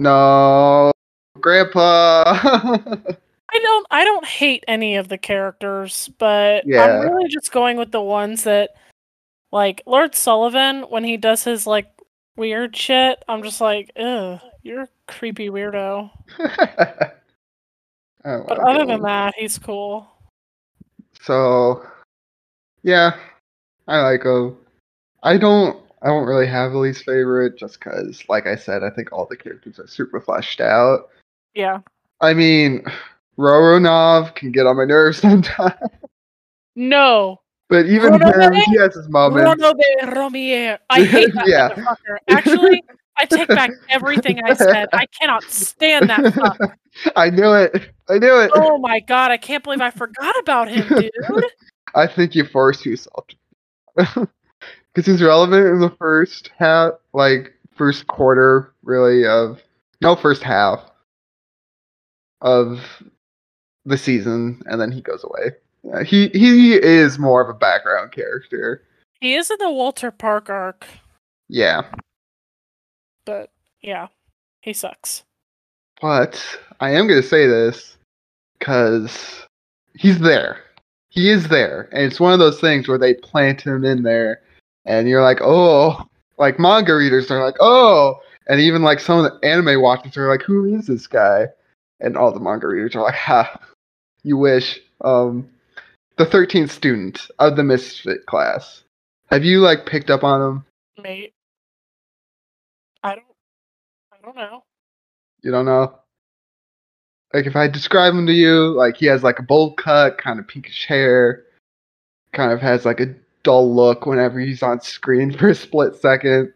No, 0.00 0.92
Grandpa. 1.40 2.22
I 3.50 3.58
don't 3.58 3.86
I 3.90 4.04
don't 4.04 4.24
hate 4.24 4.64
any 4.68 4.96
of 4.96 5.08
the 5.08 5.18
characters, 5.18 6.08
but 6.18 6.64
Yeah. 6.66 6.84
I'm 6.84 7.10
really 7.10 7.28
just 7.28 7.50
going 7.50 7.76
with 7.76 7.90
the 7.90 8.00
ones 8.00 8.44
that 8.44 8.76
like 9.50 9.82
Lord 9.86 10.14
Sullivan 10.14 10.82
when 10.82 11.02
he 11.02 11.16
does 11.16 11.42
his 11.42 11.66
like 11.66 11.90
weird 12.38 12.74
shit, 12.74 13.22
I'm 13.28 13.42
just 13.42 13.60
like, 13.60 13.90
ugh, 13.96 14.40
you're 14.62 14.82
a 14.82 14.88
creepy 15.06 15.50
weirdo. 15.50 16.10
I 16.38 17.10
don't 18.24 18.40
oh, 18.40 18.44
But 18.48 18.58
other 18.60 18.86
than 18.86 19.02
that, 19.02 19.34
he's 19.36 19.58
cool. 19.58 20.08
So, 21.20 21.84
yeah, 22.82 23.16
I 23.86 24.00
like 24.00 24.22
him. 24.22 24.56
I 25.22 25.36
don't. 25.36 25.78
I 26.00 26.06
don't 26.06 26.26
really 26.26 26.46
have 26.46 26.72
a 26.72 26.78
least 26.78 27.04
favorite, 27.04 27.58
just 27.58 27.80
because, 27.80 28.22
like 28.28 28.46
I 28.46 28.54
said, 28.54 28.84
I 28.84 28.90
think 28.90 29.12
all 29.12 29.26
the 29.28 29.36
characters 29.36 29.80
are 29.80 29.88
super 29.88 30.20
fleshed 30.20 30.60
out. 30.60 31.08
Yeah. 31.54 31.80
I 32.20 32.34
mean, 32.34 32.84
Roronov 33.36 34.36
can 34.36 34.52
get 34.52 34.64
on 34.64 34.76
my 34.76 34.84
nerves 34.84 35.18
sometimes, 35.22 35.74
No. 36.76 37.40
But 37.68 37.86
even 37.86 38.14
him, 38.14 38.52
he 38.52 38.76
has 38.78 38.94
his 38.94 39.08
moments. 39.08 39.54
Bruno 39.62 39.74
Romier. 40.14 40.78
I 40.90 41.02
hate 41.04 41.34
that 41.34 41.46
Yeah. 41.46 41.68
motherfucker. 41.70 42.16
Actually, 42.28 42.82
I 43.18 43.24
take 43.26 43.48
back 43.48 43.70
everything 43.90 44.40
I 44.44 44.54
said. 44.54 44.88
I 44.92 45.06
cannot 45.20 45.42
stand 45.44 46.08
that 46.10 46.34
fuck. 46.34 46.58
I 47.16 47.30
knew 47.30 47.52
it. 47.54 47.90
I 48.08 48.18
knew 48.18 48.38
it. 48.40 48.50
Oh 48.54 48.78
my 48.78 49.00
god, 49.00 49.30
I 49.30 49.36
can't 49.36 49.62
believe 49.62 49.80
I 49.80 49.90
forgot 49.90 50.34
about 50.40 50.68
him, 50.68 50.86
dude. 50.88 51.10
I 51.94 52.06
think 52.06 52.34
you 52.34 52.44
forced 52.44 52.84
yourself 52.86 53.26
because 53.96 55.06
he's 55.06 55.22
relevant 55.22 55.66
in 55.66 55.80
the 55.80 55.90
first 55.98 56.50
half, 56.56 56.94
like 57.12 57.52
first 57.76 58.06
quarter, 58.06 58.72
really 58.82 59.26
of 59.26 59.62
no 60.00 60.14
first 60.16 60.42
half 60.42 60.80
of 62.40 62.80
the 63.84 63.96
season, 63.98 64.62
and 64.66 64.80
then 64.80 64.92
he 64.92 65.00
goes 65.00 65.24
away. 65.24 65.52
Yeah, 65.82 66.02
he 66.02 66.28
he 66.28 66.74
is 66.74 67.18
more 67.18 67.40
of 67.40 67.48
a 67.48 67.58
background 67.58 68.12
character. 68.12 68.82
He 69.20 69.34
is 69.34 69.50
in 69.50 69.56
the 69.58 69.70
Walter 69.70 70.10
Park 70.10 70.48
arc, 70.50 70.86
Yeah, 71.48 71.82
but 73.24 73.50
yeah, 73.80 74.08
he 74.60 74.72
sucks. 74.72 75.22
but 76.00 76.42
I 76.80 76.90
am 76.90 77.06
gonna 77.08 77.22
say 77.22 77.46
this 77.46 77.96
because 78.58 79.46
he's 79.94 80.18
there. 80.20 80.58
He 81.10 81.30
is 81.30 81.48
there, 81.48 81.88
and 81.92 82.02
it's 82.04 82.20
one 82.20 82.32
of 82.32 82.38
those 82.38 82.60
things 82.60 82.86
where 82.86 82.98
they 82.98 83.14
plant 83.14 83.60
him 83.62 83.84
in 83.84 84.02
there, 84.02 84.42
and 84.84 85.08
you're 85.08 85.22
like, 85.22 85.38
oh, 85.42 86.06
like 86.38 86.58
manga 86.58 86.94
readers 86.94 87.30
are 87.30 87.44
like, 87.44 87.56
oh, 87.60 88.20
and 88.46 88.60
even 88.60 88.82
like 88.82 89.00
some 89.00 89.18
of 89.18 89.24
the 89.24 89.48
anime 89.48 89.80
watchers 89.80 90.16
are 90.16 90.28
like, 90.28 90.42
who 90.42 90.74
is 90.76 90.86
this 90.86 91.06
guy? 91.06 91.46
And 92.00 92.16
all 92.16 92.32
the 92.32 92.38
manga 92.40 92.68
readers 92.68 92.94
are 92.94 93.02
like, 93.02 93.14
ha, 93.14 93.58
you 94.22 94.36
wish. 94.36 94.78
Um, 95.00 95.48
the 96.18 96.26
13th 96.26 96.70
student 96.70 97.30
of 97.38 97.56
the 97.56 97.62
misfit 97.62 98.26
class. 98.26 98.82
Have 99.30 99.44
you 99.44 99.60
like 99.60 99.86
picked 99.86 100.10
up 100.10 100.24
on 100.24 100.42
him? 100.42 100.66
Mate. 101.02 101.32
I 103.04 103.14
don't 103.14 103.24
I 104.12 104.16
don't 104.24 104.36
know. 104.36 104.64
You 105.42 105.52
don't 105.52 105.64
know. 105.64 105.94
Like 107.32 107.46
if 107.46 107.54
I 107.54 107.68
describe 107.68 108.14
him 108.14 108.26
to 108.26 108.32
you, 108.32 108.70
like 108.70 108.96
he 108.96 109.06
has 109.06 109.22
like 109.22 109.38
a 109.38 109.44
bowl 109.44 109.74
cut, 109.74 110.18
kind 110.18 110.40
of 110.40 110.48
pinkish 110.48 110.86
hair, 110.86 111.44
kind 112.32 112.50
of 112.50 112.60
has 112.60 112.84
like 112.84 113.00
a 113.00 113.14
dull 113.44 113.72
look 113.72 114.04
whenever 114.04 114.40
he's 114.40 114.62
on 114.62 114.80
screen 114.80 115.30
for 115.38 115.48
a 115.48 115.54
split 115.54 115.94
second. 115.96 116.52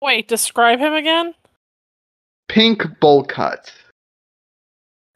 Wait, 0.00 0.28
describe 0.28 0.78
him 0.78 0.92
again? 0.92 1.34
Pink 2.48 2.84
bowl 3.00 3.24
cut. 3.24 3.72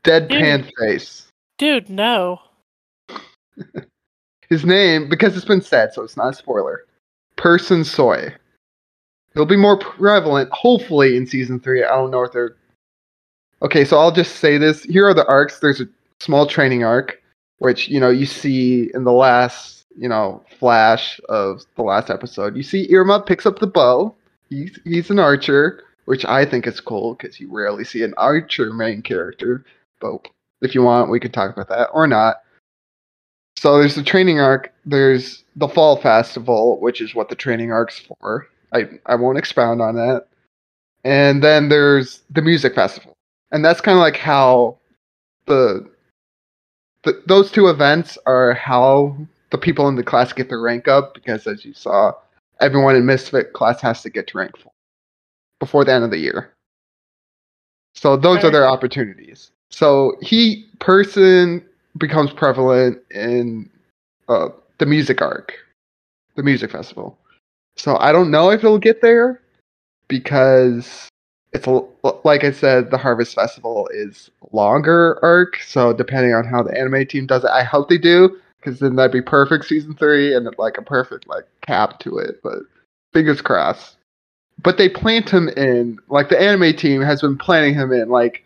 Deadpan 0.05 0.69
face. 0.79 1.29
Dude, 1.59 1.91
no. 1.91 2.41
His 4.49 4.65
name, 4.65 5.09
because 5.09 5.37
it's 5.37 5.45
been 5.45 5.61
said, 5.61 5.93
so 5.93 6.03
it's 6.03 6.17
not 6.17 6.33
a 6.33 6.37
spoiler. 6.37 6.85
Purson 7.37 7.85
Soi. 7.85 8.35
It'll 9.35 9.47
be 9.47 9.57
more 9.57 9.79
prevalent, 9.79 10.51
hopefully, 10.53 11.17
in 11.17 11.27
season 11.27 11.61
three. 11.61 11.85
I 11.85 11.95
don't 11.95 12.11
know 12.11 12.23
if 12.25 12.33
they're. 12.33 12.57
Okay, 13.63 13.85
so 13.85 13.99
I'll 13.99 14.11
just 14.11 14.37
say 14.37 14.57
this. 14.57 14.85
Here 14.85 15.07
are 15.07 15.15
the 15.15 15.27
arcs. 15.27 15.61
There's 15.61 15.81
a 15.81 15.89
small 16.21 16.47
training 16.47 16.83
arc, 16.83 17.23
which 17.59 17.89
you 17.89 18.01
know 18.01 18.11
you 18.11 18.27
see 18.27 18.91
in 18.95 19.05
the 19.05 19.13
last, 19.13 19.85
you 19.97 20.09
know, 20.09 20.43
flash 20.59 21.21
of 21.29 21.63
the 21.77 21.83
last 21.83 22.11
episode. 22.11 22.57
You 22.57 22.63
see 22.63 22.89
Irma 22.93 23.21
picks 23.21 23.47
up 23.47 23.59
the 23.59 23.67
bow. 23.67 24.15
He's 24.49 24.79
he's 24.85 25.11
an 25.11 25.19
archer, 25.19 25.83
which 26.07 26.25
I 26.25 26.45
think 26.47 26.67
is 26.67 26.81
cool 26.81 27.15
because 27.15 27.39
you 27.39 27.53
rarely 27.53 27.85
see 27.85 28.03
an 28.03 28.15
archer 28.17 28.73
main 28.73 29.03
character. 29.03 29.65
But 30.01 30.27
if 30.63 30.75
you 30.75 30.83
want, 30.83 31.11
we 31.11 31.21
can 31.21 31.33
talk 31.33 31.53
about 31.53 31.69
that 31.69 31.91
or 31.93 32.07
not. 32.07 32.37
So 33.59 33.77
there's 33.77 33.97
the 33.97 34.05
training 34.05 34.39
arc. 34.39 34.73
There's 34.87 35.43
the 35.57 35.67
fall 35.67 35.97
festival, 35.97 36.79
which 36.79 37.01
is 37.01 37.17
what 37.17 37.29
the 37.29 37.35
training 37.35 37.73
arc's 37.73 37.99
for. 37.99 38.47
I 38.73 38.89
I 39.07 39.17
won't 39.17 39.37
expound 39.37 39.83
on 39.83 39.97
that. 39.97 40.29
And 41.03 41.43
then 41.43 41.69
there's 41.69 42.23
the 42.31 42.41
music 42.41 42.77
festival, 42.77 43.17
and 43.51 43.65
that's 43.65 43.81
kind 43.81 43.99
of 43.99 44.01
like 44.01 44.17
how 44.17 44.79
the, 45.47 45.91
the 47.03 47.21
those 47.27 47.51
two 47.51 47.67
events 47.67 48.17
are 48.27 48.55
how 48.55 49.17
the 49.51 49.59
people 49.59 49.89
in 49.89 49.97
the 49.97 50.05
class 50.05 50.33
get 50.33 50.49
their 50.49 50.61
rank 50.61 50.87
up. 50.87 51.13
Because 51.15 51.49
as 51.49 51.65
you 51.65 51.75
saw, 51.75 52.13
everyone 52.61 52.95
in 52.95 53.07
Misfit 53.07 53.55
class 53.55 53.81
has 53.81 54.03
to 54.03 54.11
get 54.11 54.29
to 54.29 54.39
rank 54.39 54.57
four 54.57 54.71
before 55.59 55.85
the 55.85 55.93
end 55.93 56.05
of 56.05 56.13
the 56.13 56.19
year. 56.19 56.53
So 57.97 58.17
those 58.17 58.45
are 58.45 58.53
their 58.53 58.69
opportunities. 58.69 59.51
So 59.71 60.17
he 60.23 60.69
Purson 60.79 61.65
becomes 61.99 62.33
prevalent 62.33 62.99
in 63.11 63.69
uh, 64.29 64.49
the 64.79 64.87
music 64.87 65.21
arc, 65.21 65.55
the 66.37 66.43
music 66.43 66.71
festival. 66.71 67.19
So 67.77 67.97
I 67.99 68.13
don't 68.13 68.31
know 68.31 68.51
if 68.51 68.65
it'll 68.65 68.79
get 68.79 69.03
there 69.03 69.41
because 70.09 71.09
it's 71.53 71.67
a, 71.67 71.83
like 72.25 72.45
I 72.45 72.51
said, 72.51 72.91
the 72.91 72.99
Harvest 72.99 73.35
Festival 73.35 73.89
is 73.93 74.31
longer 74.53 75.19
arc. 75.23 75.57
So 75.63 75.93
depending 75.93 76.35
on 76.35 76.45
how 76.45 76.63
the 76.63 76.77
anime 76.77 77.07
team 77.07 77.27
does 77.27 77.45
it, 77.45 77.51
I 77.51 77.63
hope 77.63 77.89
they 77.89 77.99
do 77.99 78.37
because 78.59 78.81
then 78.81 78.97
that'd 78.97 79.13
be 79.13 79.23
perfect 79.23 79.67
season 79.67 79.95
three 79.95 80.35
and 80.35 80.49
like 80.59 80.79
a 80.79 80.83
perfect 80.83 81.29
like 81.29 81.47
cap 81.63 82.01
to 82.01 82.19
it. 82.19 82.41
But 82.43 82.61
fingers 83.13 83.41
crossed. 83.41 83.97
But 84.61 84.77
they 84.77 84.89
plant 84.89 85.31
him 85.31 85.49
in 85.51 85.99
like 86.09 86.29
the 86.29 86.41
anime 86.41 86.77
team 86.77 87.01
has 87.01 87.21
been 87.21 87.39
planting 87.39 87.75
him 87.75 87.93
in 87.93 88.09
like 88.09 88.45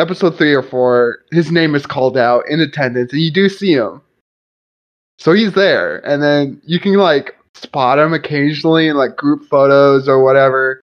episode 0.00 0.36
three 0.36 0.54
or 0.54 0.62
four. 0.62 1.18
His 1.30 1.52
name 1.52 1.74
is 1.74 1.86
called 1.86 2.16
out 2.16 2.48
in 2.48 2.60
attendance, 2.60 3.12
and 3.12 3.20
you 3.20 3.30
do 3.30 3.48
see 3.48 3.72
him. 3.74 4.00
So 5.18 5.32
he's 5.32 5.52
there, 5.52 5.98
and 6.06 6.22
then 6.22 6.60
you 6.64 6.80
can 6.80 6.94
like 6.94 7.36
spot 7.54 7.98
him 7.98 8.14
occasionally 8.14 8.88
in 8.88 8.96
like 8.96 9.16
group 9.16 9.44
photos 9.48 10.08
or 10.08 10.24
whatever. 10.24 10.80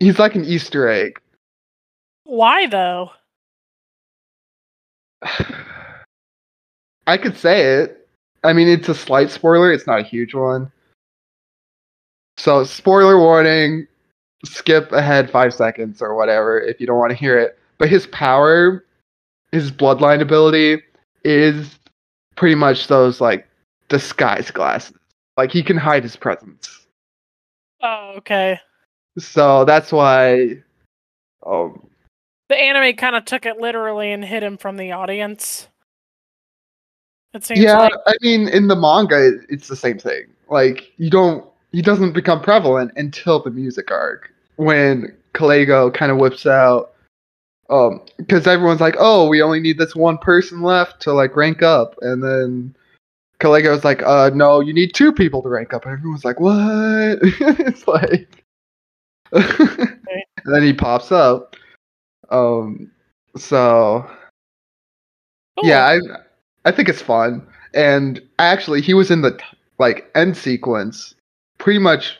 He's 0.00 0.18
like 0.18 0.34
an 0.34 0.44
Easter 0.44 0.88
egg. 0.88 1.20
Why 2.24 2.66
though? 2.66 3.10
I 7.06 7.16
could 7.16 7.36
say 7.36 7.80
it. 7.80 8.08
I 8.44 8.52
mean, 8.52 8.68
it's 8.68 8.88
a 8.88 8.94
slight 8.94 9.30
spoiler. 9.30 9.72
It's 9.72 9.86
not 9.86 10.00
a 10.00 10.04
huge 10.04 10.34
one. 10.34 10.70
So, 12.36 12.64
spoiler 12.64 13.18
warning. 13.18 13.88
Skip 14.44 14.92
ahead 14.92 15.30
five 15.30 15.52
seconds 15.52 16.00
or 16.00 16.14
whatever 16.14 16.60
if 16.60 16.80
you 16.80 16.86
don't 16.86 16.98
want 16.98 17.10
to 17.10 17.16
hear 17.16 17.36
it. 17.38 17.57
But 17.78 17.88
his 17.88 18.06
power, 18.08 18.84
his 19.52 19.70
bloodline 19.70 20.20
ability, 20.20 20.82
is 21.24 21.78
pretty 22.34 22.54
much 22.54 22.88
those 22.88 23.20
like 23.20 23.46
disguise 23.88 24.50
glasses. 24.50 24.96
Like 25.36 25.52
he 25.52 25.62
can 25.62 25.76
hide 25.76 26.02
his 26.02 26.16
presence. 26.16 26.86
Oh, 27.80 28.14
okay. 28.16 28.58
So 29.18 29.64
that's 29.64 29.92
why. 29.92 30.62
Um, 31.46 31.88
The 32.48 32.56
anime 32.56 32.96
kind 32.96 33.14
of 33.14 33.24
took 33.24 33.46
it 33.46 33.58
literally 33.58 34.10
and 34.12 34.24
hid 34.24 34.42
him 34.42 34.56
from 34.56 34.76
the 34.76 34.92
audience. 34.92 35.68
It 37.34 37.44
seems 37.44 37.60
yeah, 37.60 37.78
like. 37.78 37.92
I 38.06 38.14
mean, 38.22 38.48
in 38.48 38.68
the 38.68 38.76
manga, 38.76 39.38
it's 39.48 39.68
the 39.68 39.76
same 39.76 39.98
thing. 39.98 40.24
Like 40.48 40.92
you 40.96 41.10
don't, 41.10 41.44
he 41.72 41.82
doesn't 41.82 42.12
become 42.12 42.40
prevalent 42.40 42.90
until 42.96 43.40
the 43.40 43.50
music 43.50 43.90
arc 43.90 44.32
when 44.56 45.14
Kalego 45.34 45.92
kind 45.92 46.10
of 46.10 46.18
whips 46.18 46.46
out. 46.46 46.94
Um, 47.70 48.00
because 48.16 48.46
everyone's 48.46 48.80
like, 48.80 48.96
"Oh, 48.98 49.28
we 49.28 49.42
only 49.42 49.60
need 49.60 49.78
this 49.78 49.94
one 49.94 50.18
person 50.18 50.62
left 50.62 51.00
to 51.02 51.12
like 51.12 51.36
rank 51.36 51.62
up," 51.62 51.96
and 52.00 52.22
then 52.22 52.74
Kalego's 53.40 53.84
like, 53.84 54.02
"Uh, 54.02 54.30
no, 54.34 54.60
you 54.60 54.72
need 54.72 54.94
two 54.94 55.12
people 55.12 55.42
to 55.42 55.48
rank 55.48 55.74
up," 55.74 55.84
and 55.84 55.92
everyone's 55.92 56.24
like, 56.24 56.40
"What?" 56.40 56.56
it's 57.22 57.86
like, 57.86 58.44
and 59.32 60.54
then 60.54 60.62
he 60.62 60.72
pops 60.72 61.12
up. 61.12 61.56
Um, 62.30 62.90
so 63.36 64.08
yeah, 65.62 65.84
I 65.86 65.98
I 66.64 66.72
think 66.72 66.88
it's 66.88 67.02
fun. 67.02 67.46
And 67.74 68.20
actually, 68.38 68.80
he 68.80 68.94
was 68.94 69.10
in 69.10 69.22
the 69.22 69.38
like 69.78 70.10
end 70.14 70.36
sequence, 70.36 71.14
pretty 71.58 71.78
much 71.78 72.18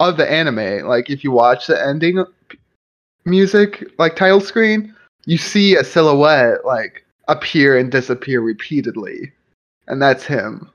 of 0.00 0.16
the 0.16 0.30
anime. 0.30 0.86
Like 0.86 1.10
if 1.10 1.24
you 1.24 1.30
watch 1.30 1.66
the 1.66 1.80
ending 1.80 2.24
music, 3.30 3.84
like 3.98 4.16
title 4.16 4.40
screen, 4.40 4.94
you 5.24 5.38
see 5.38 5.76
a 5.76 5.84
silhouette 5.84 6.64
like 6.64 7.06
appear 7.28 7.78
and 7.78 7.90
disappear 7.90 8.40
repeatedly, 8.40 9.32
and 9.86 10.02
that's 10.02 10.24
him. 10.24 10.70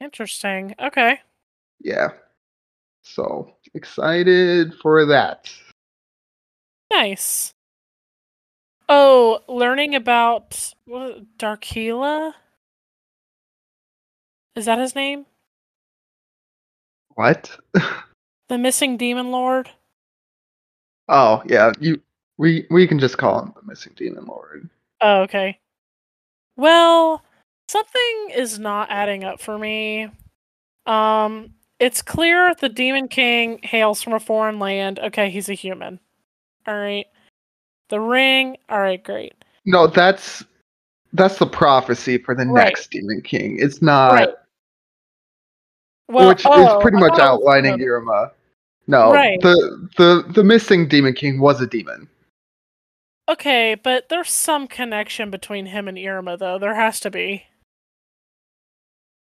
Interesting. 0.00 0.74
Okay. 0.80 1.20
Yeah. 1.80 2.08
So 3.02 3.54
excited 3.74 4.74
for 4.82 5.06
that. 5.06 5.52
Nice. 6.90 7.52
Oh, 8.88 9.40
learning 9.48 9.94
about 9.94 10.72
what, 10.84 11.38
Delkira? 11.38 12.34
Is 14.54 14.66
that 14.66 14.78
his 14.78 14.94
name? 14.94 15.26
What? 17.14 17.56
The 18.48 18.58
missing 18.58 18.96
demon 18.96 19.32
lord? 19.32 19.70
Oh 21.08 21.42
yeah, 21.46 21.72
you 21.80 22.00
we 22.38 22.66
we 22.70 22.86
can 22.86 22.98
just 22.98 23.18
call 23.18 23.42
him 23.42 23.52
the 23.54 23.66
missing 23.66 23.92
demon 23.96 24.26
lord. 24.26 24.68
Oh, 25.00 25.22
okay. 25.22 25.58
Well, 26.56 27.22
something 27.68 28.30
is 28.34 28.58
not 28.58 28.90
adding 28.90 29.24
up 29.24 29.40
for 29.40 29.58
me. 29.58 30.08
Um, 30.86 31.52
it's 31.78 32.00
clear 32.00 32.54
the 32.54 32.68
Demon 32.68 33.08
King 33.08 33.60
hails 33.62 34.02
from 34.02 34.14
a 34.14 34.20
foreign 34.20 34.58
land. 34.58 34.98
Okay, 34.98 35.28
he's 35.28 35.48
a 35.48 35.54
human. 35.54 36.00
All 36.66 36.74
right. 36.76 37.06
The 37.90 38.00
ring. 38.00 38.56
All 38.68 38.80
right, 38.80 39.02
great. 39.02 39.34
No, 39.66 39.86
that's 39.86 40.44
that's 41.12 41.38
the 41.38 41.46
prophecy 41.46 42.18
for 42.18 42.34
the 42.34 42.46
Right. 42.46 42.66
next 42.66 42.90
Demon 42.90 43.20
King. 43.22 43.58
It's 43.58 43.82
not, 43.82 44.12
Right. 44.12 44.34
Well, 46.08 46.28
which 46.28 46.46
oh, 46.46 46.78
is 46.78 46.82
pretty 46.82 46.98
much 46.98 47.16
thought 47.16 47.18
it 47.18 47.40
was 47.40 47.40
outlining 47.40 47.78
Iruma. 47.78 48.30
No, 48.86 49.12
Right. 49.12 49.40
the 49.40 49.88
the 49.96 50.24
the 50.32 50.44
missing 50.44 50.86
Demon 50.88 51.14
King 51.14 51.40
was 51.40 51.60
a 51.60 51.66
demon. 51.66 52.08
Okay, 53.28 53.74
but 53.74 54.08
there's 54.08 54.30
some 54.30 54.68
connection 54.68 55.30
between 55.30 55.66
him 55.66 55.88
and 55.88 55.98
Irma, 55.98 56.36
though. 56.36 56.58
There 56.60 56.74
has 56.76 57.00
to 57.00 57.10
be. 57.10 57.46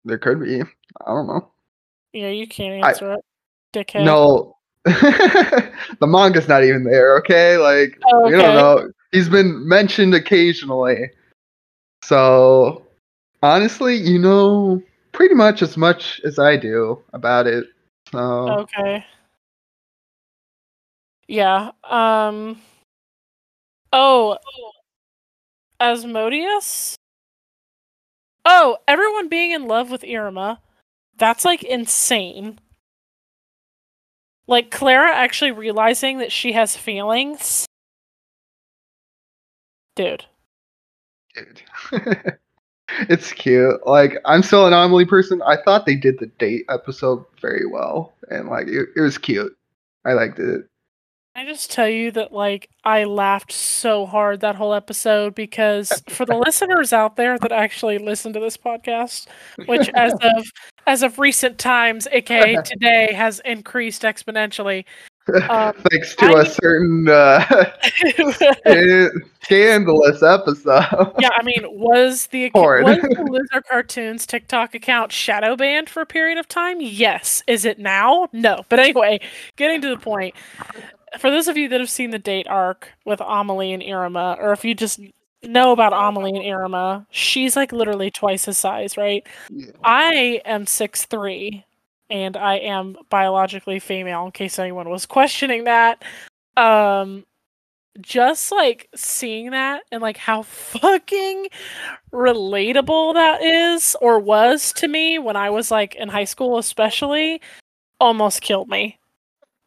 There 0.04 0.18
could 0.18 0.40
be. 0.42 0.62
I 0.62 1.06
don't 1.06 1.28
know. 1.28 1.50
Yeah, 2.14 2.30
you 2.30 2.48
can't 2.48 2.84
I- 2.84 2.90
answer 2.90 3.14
it, 3.14 3.22
dickhead. 3.74 4.04
No, 4.06 4.58
the 4.84 6.08
manga's 6.08 6.48
not 6.48 6.64
even 6.64 6.84
there. 6.84 7.18
Okay, 7.20 7.58
like 7.58 7.98
Oh, 8.12 8.26
we 8.26 8.32
don't 8.32 8.56
know. 8.56 8.92
He's 9.12 9.30
been 9.30 9.68
mentioned 9.68 10.14
occasionally. 10.14 11.10
So 12.04 12.86
honestly, 13.42 13.96
you 13.96 14.20
know 14.20 14.82
pretty 15.14 15.34
much 15.36 15.62
as 15.62 15.78
much 15.78 16.20
as 16.26 16.38
I 16.40 16.58
do 16.58 17.02
about 17.14 17.48
it. 17.48 17.66
So 18.12 18.20
Okay. 18.20 19.06
Yeah. 21.28 21.72
Um. 21.84 22.62
Oh. 23.92 24.38
Asmodeus? 25.80 26.96
Oh, 28.46 28.78
everyone 28.88 29.28
being 29.28 29.52
in 29.52 29.68
love 29.68 29.90
with 29.90 30.04
Irma. 30.04 30.62
That's 31.18 31.46
like 31.46 31.64
insane. 31.64 32.60
Like 34.48 34.70
Clara 34.70 35.12
actually 35.16 35.52
realizing 35.52 36.20
that 36.20 36.32
she 36.32 36.52
has 36.52 36.78
feelings. 36.78 37.66
Dude. 39.96 40.26
dude. 41.34 41.62
it's 43.10 43.32
cute. 43.32 43.86
Like 43.88 44.18
I'm 44.26 44.44
still 44.44 44.68
an 44.68 44.74
anomaly 44.74 45.06
person. 45.06 45.42
I 45.42 45.58
thought 45.64 45.86
they 45.86 45.96
did 45.96 46.20
the 46.20 46.28
date 46.38 46.66
episode 46.70 47.26
very 47.42 47.66
well, 47.66 48.14
and 48.30 48.50
like 48.50 48.68
it, 48.68 48.90
it 48.96 49.02
was 49.02 49.18
cute. 49.18 49.58
I 50.06 50.14
liked 50.14 50.38
it. 50.38 50.68
I 51.38 51.44
just 51.44 51.70
tell 51.70 51.90
you 51.90 52.12
that 52.12 52.32
like 52.32 52.70
I 52.86 53.04
laughed 53.04 53.52
so 53.52 54.06
hard 54.06 54.40
that 54.40 54.56
whole 54.56 54.74
episode 54.74 55.36
because 55.36 55.92
for 56.10 56.26
the 56.26 56.38
listeners 56.38 56.94
out 56.94 57.18
there 57.18 57.38
that 57.40 57.52
actually 57.52 57.98
listen 57.98 58.32
to 58.34 58.40
this 58.40 58.56
podcast, 58.56 59.28
which 59.66 59.90
as 59.96 60.14
of 60.22 60.46
as 60.88 61.04
of 61.04 61.20
recent 61.20 61.58
times, 61.58 62.08
aka 62.14 62.56
today, 62.64 63.12
has 63.14 63.42
increased 63.44 64.04
exponentially. 64.04 64.86
Um, 65.50 65.74
Thanks 65.92 66.16
to 66.18 66.26
I- 66.28 66.42
a 66.44 66.46
certain 66.46 67.10
uh, 67.10 67.72
scandalous 69.44 70.24
episode. 70.24 71.14
Yeah, 71.20 71.30
I 71.36 71.44
mean, 71.44 71.64
was 71.66 72.28
the 72.28 72.52
Porn. 72.52 72.84
was 72.86 72.98
the 72.98 73.28
Loser 73.30 73.62
Cartoons 73.70 74.26
TikTok 74.26 74.74
account 74.76 75.12
shadow 75.12 75.56
banned 75.56 75.90
for 75.90 76.02
a 76.02 76.06
period 76.06 76.38
of 76.38 76.48
time? 76.48 76.80
Yes. 76.80 77.44
Is 77.48 77.66
it 77.66 77.80
now? 77.80 78.30
No. 78.32 78.64
But 78.70 78.80
anyway, 78.80 79.20
getting 79.58 79.82
to 79.82 79.90
the 79.90 79.98
point. 79.98 80.36
For 81.20 81.30
those 81.30 81.48
of 81.48 81.58
you 81.58 81.70
that 81.70 81.80
have 81.80 81.90
seen 81.90 82.12
the 82.12 82.20
date 82.20 82.48
arc 82.48 82.90
with 83.06 83.22
Amelie 83.22 83.74
and 83.74 83.84
Irma, 83.84 84.38
or 84.40 84.52
if 84.52 84.66
you 84.66 84.76
just 84.76 85.00
know 85.44 85.72
about 85.72 85.94
Amelie 85.94 86.38
and 86.38 86.46
Irma, 86.46 87.06
she's 87.12 87.56
like 87.56 87.72
literally 87.72 88.12
twice 88.12 88.46
his 88.46 88.58
size, 88.58 88.98
right? 88.98 89.26
Yeah. 89.50 89.72
I 89.84 90.42
am 90.46 90.66
six 90.68 91.06
three, 91.06 91.66
and 92.10 92.36
I 92.38 92.56
am 92.56 92.98
biologically 93.10 93.80
female. 93.80 94.26
In 94.26 94.32
case 94.32 94.60
anyone 94.60 94.90
was 94.90 95.06
questioning 95.06 95.66
that, 95.66 96.04
um, 96.58 97.26
just 98.02 98.52
like 98.52 98.90
seeing 98.96 99.52
that 99.52 99.84
and 99.92 100.02
like 100.02 100.18
how 100.18 100.44
fucking 100.44 101.48
relatable 102.12 103.14
that 103.14 103.42
is 103.42 103.96
or 104.02 104.20
was 104.20 104.74
to 104.74 104.88
me 104.88 105.18
when 105.20 105.36
I 105.36 105.50
was 105.50 105.72
like 105.72 105.96
in 105.96 106.10
high 106.10 106.26
school, 106.26 106.58
especially, 106.58 107.42
almost 108.00 108.42
killed 108.42 108.70
me. 108.70 109.00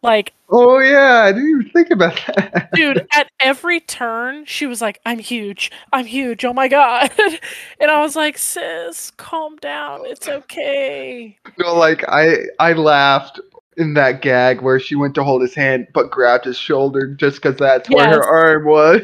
Like 0.08 0.32
Oh 0.50 0.78
yeah, 0.78 1.24
I 1.24 1.32
didn't 1.32 1.50
even 1.50 1.70
think 1.70 1.90
about 1.90 2.18
that. 2.26 2.70
dude 2.74 3.06
at 3.12 3.30
every 3.40 3.80
turn 3.80 4.44
she 4.44 4.66
was 4.66 4.80
like 4.80 5.00
i'm 5.04 5.18
huge 5.18 5.70
i'm 5.92 6.06
huge 6.06 6.44
oh 6.44 6.52
my 6.52 6.68
god 6.68 7.10
and 7.80 7.90
i 7.90 8.00
was 8.00 8.14
like 8.14 8.38
sis 8.38 9.10
calm 9.12 9.56
down 9.56 10.00
it's 10.04 10.28
okay 10.28 11.36
no, 11.58 11.74
like 11.74 12.04
I 12.08 12.36
I 12.58 12.72
laughed 12.72 13.40
in 13.76 13.94
that 13.94 14.22
gag 14.22 14.60
where 14.60 14.78
she 14.78 14.94
went 14.94 15.14
to 15.16 15.24
hold 15.24 15.42
his 15.42 15.54
hand 15.54 15.88
but 15.92 16.10
grabbed 16.10 16.44
his 16.44 16.56
shoulder 16.56 17.14
just 17.14 17.42
because 17.42 17.58
that's 17.58 17.88
where 17.90 18.08
her 18.08 18.24
arm 18.24 18.64
was. 18.64 19.00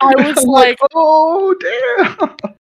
i 0.00 0.12
was 0.16 0.38
I'm 0.44 0.44
like 0.44 0.78
oh 0.94 1.54
damn. 1.60 2.54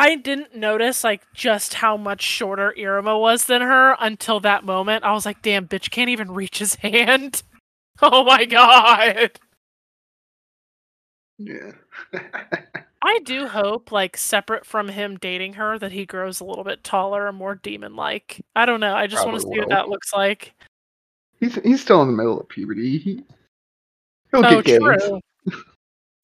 I 0.00 0.16
didn't 0.16 0.56
notice 0.56 1.04
like 1.04 1.22
just 1.34 1.74
how 1.74 1.98
much 1.98 2.22
shorter 2.22 2.74
Iruma 2.76 3.20
was 3.20 3.44
than 3.44 3.60
her 3.60 3.96
until 4.00 4.40
that 4.40 4.64
moment. 4.64 5.04
I 5.04 5.12
was 5.12 5.26
like, 5.26 5.42
damn, 5.42 5.68
bitch 5.68 5.90
can't 5.90 6.08
even 6.08 6.30
reach 6.32 6.58
his 6.58 6.76
hand. 6.76 7.42
Oh 8.02 8.24
my 8.24 8.46
god. 8.46 9.38
Yeah. 11.36 11.72
I 13.02 13.18
do 13.24 13.46
hope, 13.46 13.92
like, 13.92 14.16
separate 14.16 14.64
from 14.64 14.88
him 14.88 15.18
dating 15.18 15.52
her, 15.54 15.78
that 15.78 15.92
he 15.92 16.06
grows 16.06 16.40
a 16.40 16.44
little 16.44 16.64
bit 16.64 16.82
taller 16.82 17.28
and 17.28 17.36
more 17.36 17.56
demon 17.56 17.96
like. 17.96 18.40
I 18.56 18.64
don't 18.64 18.80
know. 18.80 18.94
I 18.94 19.06
just 19.06 19.26
want 19.26 19.38
to 19.38 19.46
see 19.46 19.58
what 19.58 19.68
that 19.68 19.90
looks 19.90 20.14
like. 20.14 20.54
he's 21.40 21.56
he's 21.56 21.82
still 21.82 22.00
in 22.00 22.08
the 22.08 22.16
middle 22.16 22.40
of 22.40 22.48
puberty. 22.48 22.96
He, 22.96 23.22
he'll 24.30 24.46
oh, 24.46 24.62
get 24.62 24.80
true. 24.80 25.20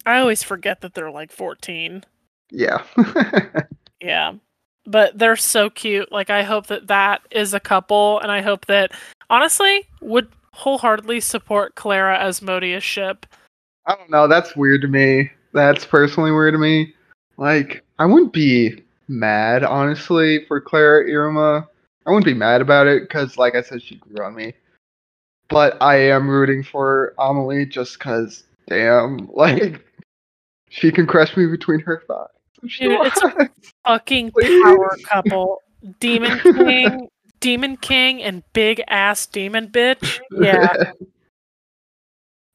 I 0.07 0.21
always 0.21 0.43
forget 0.43 0.81
that 0.81 0.95
they're 0.95 1.11
like 1.11 1.31
14. 1.31 2.05
Yeah. 2.51 2.83
Yeah. 4.01 4.35
But 4.87 5.19
they're 5.19 5.37
so 5.37 5.69
cute. 5.69 6.13
Like, 6.13 6.31
I 6.31 6.43
hope 6.43 6.69
that 6.69 6.87
that 6.87 7.23
is 7.31 7.55
a 7.55 7.61
couple, 7.61 8.21
and 8.21 8.31
I 8.31 8.41
hope 8.41 8.67
that, 8.67 8.93
honestly, 9.29 9.87
would 10.01 10.29
wholeheartedly 10.53 11.21
support 11.21 11.75
Clara 11.75 12.17
Asmodeus 12.17 12.85
ship. 12.85 13.27
I 13.87 13.95
don't 13.97 14.11
know. 14.11 14.29
That's 14.29 14.55
weird 14.55 14.83
to 14.83 14.89
me. 14.89 15.31
That's 15.53 15.85
personally 15.85 16.31
weird 16.31 16.55
to 16.55 16.59
me. 16.59 16.95
Like, 17.37 17.85
I 17.99 18.07
wouldn't 18.07 18.33
be 18.33 18.83
mad, 19.09 19.65
honestly, 19.65 20.45
for 20.47 20.61
Clara 20.61 21.11
Irma. 21.11 21.67
I 22.07 22.11
wouldn't 22.11 22.25
be 22.25 22.35
mad 22.35 22.61
about 22.61 22.87
it 22.87 23.03
because, 23.03 23.37
like 23.37 23.57
I 23.57 23.63
said, 23.63 23.83
she 23.83 23.97
grew 23.97 24.25
on 24.25 24.35
me. 24.35 24.53
But 25.49 25.81
I 25.83 25.97
am 25.97 26.29
rooting 26.29 26.63
for 26.63 27.15
Amelie 27.19 27.67
just 27.67 27.99
because, 27.99 28.45
damn, 28.69 29.29
like, 29.33 29.85
she 30.71 30.93
can 30.93 31.07
crush 31.07 31.37
me 31.37 31.47
between 31.47 31.81
her 31.81 32.03
thighs. 32.07 32.29
Dude, 32.63 33.07
it's 33.07 33.23
a. 33.23 33.51
Fucking 33.87 34.33
power 34.33 34.97
couple. 35.05 35.63
Demon 36.01 36.39
King, 36.41 37.09
Demon 37.41 37.77
King, 37.77 38.23
and 38.23 38.43
big 38.53 38.83
ass 38.89 39.27
demon 39.27 39.69
bitch. 39.69 40.21
Yeah. 40.33 40.93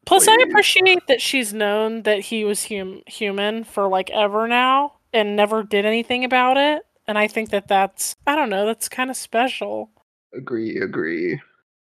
Plus, 0.05 0.27
I 0.27 0.35
appreciate 0.49 1.07
that 1.07 1.21
she's 1.21 1.53
known 1.53 2.01
that 2.03 2.19
he 2.19 2.43
was 2.43 2.67
hum- 2.67 3.03
human 3.05 3.63
for 3.63 3.87
like 3.87 4.09
ever 4.09 4.47
now 4.47 4.93
and 5.13 5.35
never 5.35 5.63
did 5.63 5.85
anything 5.85 6.25
about 6.25 6.57
it. 6.57 6.83
And 7.07 7.17
I 7.17 7.27
think 7.27 7.49
that 7.51 7.67
that's, 7.67 8.15
I 8.27 8.35
don't 8.35 8.49
know, 8.49 8.65
that's 8.65 8.89
kind 8.89 9.09
of 9.09 9.15
special. 9.15 9.89
agree, 10.33 10.77
agree. 10.77 11.39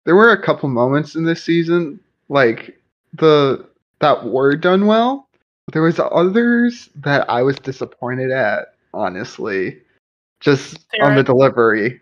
There 0.04 0.16
were 0.16 0.32
a 0.32 0.42
couple 0.42 0.68
moments 0.68 1.14
in 1.14 1.24
this 1.24 1.42
season, 1.42 2.00
like 2.28 2.78
the 3.14 3.66
that 4.00 4.24
were 4.26 4.56
done 4.56 4.86
well. 4.86 5.25
There 5.72 5.82
was 5.82 5.98
others 5.98 6.90
that 6.96 7.28
I 7.28 7.42
was 7.42 7.56
disappointed 7.56 8.30
at, 8.30 8.74
honestly. 8.94 9.82
Just 10.40 10.86
on 11.00 11.16
the 11.16 11.22
delivery. 11.22 12.00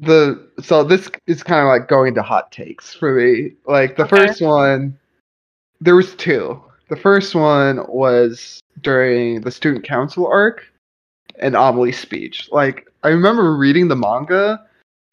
The 0.00 0.48
so 0.60 0.84
this 0.84 1.08
is 1.26 1.42
kind 1.42 1.60
of 1.60 1.66
like 1.68 1.88
going 1.88 2.14
to 2.14 2.22
hot 2.22 2.52
takes 2.52 2.92
for 2.92 3.14
me. 3.14 3.52
Like 3.66 3.96
the 3.96 4.04
Okay. 4.04 4.26
first 4.26 4.42
one, 4.42 4.98
there 5.80 5.96
was 5.96 6.14
two. 6.16 6.62
The 6.88 6.96
first 6.96 7.34
one 7.34 7.84
was 7.88 8.60
during 8.82 9.40
the 9.40 9.50
student 9.50 9.84
council 9.84 10.26
arc 10.26 10.64
and 11.38 11.54
Amelie's 11.54 11.98
speech. 11.98 12.48
Like 12.52 12.90
I 13.04 13.08
remember 13.08 13.56
reading 13.56 13.88
the 13.88 13.96
manga 13.96 14.66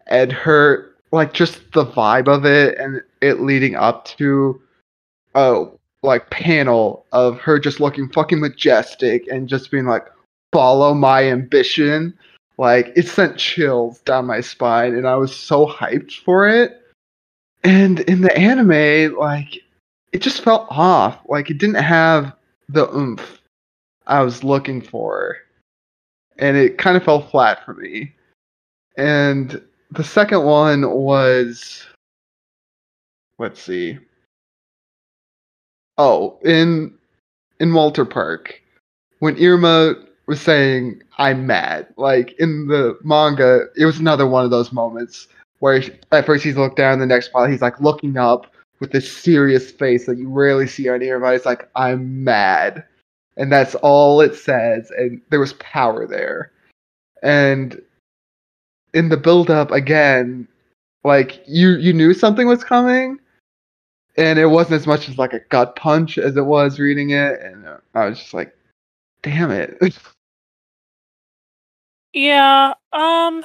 and 0.08 0.32
her 0.32 0.95
like 1.12 1.34
just 1.34 1.60
the 1.71 1.86
vibe 1.86 2.28
of 2.28 2.45
it 2.45 2.78
and 2.78 3.01
it 3.21 3.41
leading 3.41 3.75
up 3.75 4.06
to 4.17 4.62
a 5.36 5.65
like 6.06 6.30
panel 6.30 7.06
of 7.12 7.39
her 7.39 7.60
just 7.60 7.80
looking 7.80 8.10
fucking 8.10 8.39
majestic 8.39 9.28
and 9.28 9.50
just 9.50 9.72
being 9.72 9.86
like 9.86 10.06
follow 10.54 10.94
my 10.94 11.24
ambition. 11.24 12.18
Like 12.58 12.94
it 12.96 13.08
sent 13.08 13.38
chills 13.38 14.00
down 14.02 14.26
my 14.26 14.39
spine 14.39 14.96
and 14.96 15.08
i 15.08 15.15
was 15.15 15.36
so 15.36 15.68
hyped 15.68 16.20
for 16.24 16.48
it. 16.48 16.82
And 17.63 18.02
in 18.02 18.22
the 18.22 18.36
anime 18.38 19.15
like 19.18 19.62
it 20.13 20.22
just 20.22 20.44
felt 20.44 20.68
off. 20.70 21.20
Like 21.28 21.50
it 21.50 21.58
didn't 21.58 21.76
have 21.76 22.34
the 22.70 22.89
oomph 22.96 23.41
i 24.08 24.22
was 24.22 24.44
looking 24.44 24.82
for. 24.82 25.38
And 26.38 26.58
it 26.58 26.78
kind 26.78 26.98
of 26.98 27.04
fell 27.04 27.22
flat 27.22 27.63
for 27.65 27.74
me. 27.74 28.13
And 28.98 29.62
the 29.91 30.04
second 30.04 30.44
one 30.44 30.89
was 30.89 31.86
let's 33.38 33.62
see 33.62 34.00
oh 35.97 36.38
in 36.43 36.93
in 37.60 37.73
walter 37.73 38.05
park 38.05 38.62
when 39.19 39.41
irma 39.41 39.95
was 40.27 40.41
saying 40.41 41.01
i'm 41.17 41.45
mad 41.47 41.88
like 41.97 42.34
in 42.39 42.67
the 42.67 42.97
manga 43.03 43.65
it 43.77 43.86
was 43.86 43.99
another 43.99 44.27
one 44.27 44.43
of 44.43 44.51
those 44.51 44.71
moments 44.71 45.27
where 45.60 45.81
at 46.12 46.25
first 46.25 46.43
he's 46.43 46.58
looked 46.58 46.75
down 46.75 46.99
the 46.99 47.05
next 47.05 47.29
part 47.29 47.49
he's 47.49 47.62
like 47.62 47.79
looking 47.79 48.17
up 48.17 48.47
with 48.79 48.91
this 48.91 49.12
serious 49.12 49.71
face 49.71 50.05
that 50.05 50.17
you 50.17 50.29
rarely 50.29 50.67
see 50.67 50.89
on 50.89 51.01
irma. 51.03 51.34
It's 51.34 51.45
like 51.45 51.69
i'm 51.75 52.23
mad. 52.23 52.84
And 53.38 53.51
that's 53.51 53.75
all 53.75 54.21
it 54.21 54.36
says 54.36 54.91
and 54.97 55.21
there 55.29 55.39
was 55.39 55.53
power 55.53 56.08
there. 56.08 56.51
And 57.21 57.81
in 58.93 59.10
the 59.10 59.17
build 59.17 59.49
up 59.49 59.71
again 59.71 60.47
like 61.03 61.43
you 61.47 61.71
you 61.71 61.93
knew 61.93 62.13
something 62.13 62.47
was 62.47 62.63
coming 62.63 63.19
and 64.17 64.39
it 64.39 64.47
wasn't 64.47 64.73
as 64.75 64.88
much 64.88 65.10
as 65.10 65.17
like 65.17 65.34
a 65.34 65.39
gut 65.49 65.75
punch 65.75 66.17
as 66.17 66.36
it 66.38 66.45
was 66.45 66.80
reading 66.80 67.12
it 67.12 67.39
and 67.41 67.67
i 67.93 68.06
was 68.08 68.19
just 68.19 68.34
like 68.34 68.56
damn 69.21 69.51
it 69.51 69.78
Yeah, 72.15 72.75
um, 72.93 73.43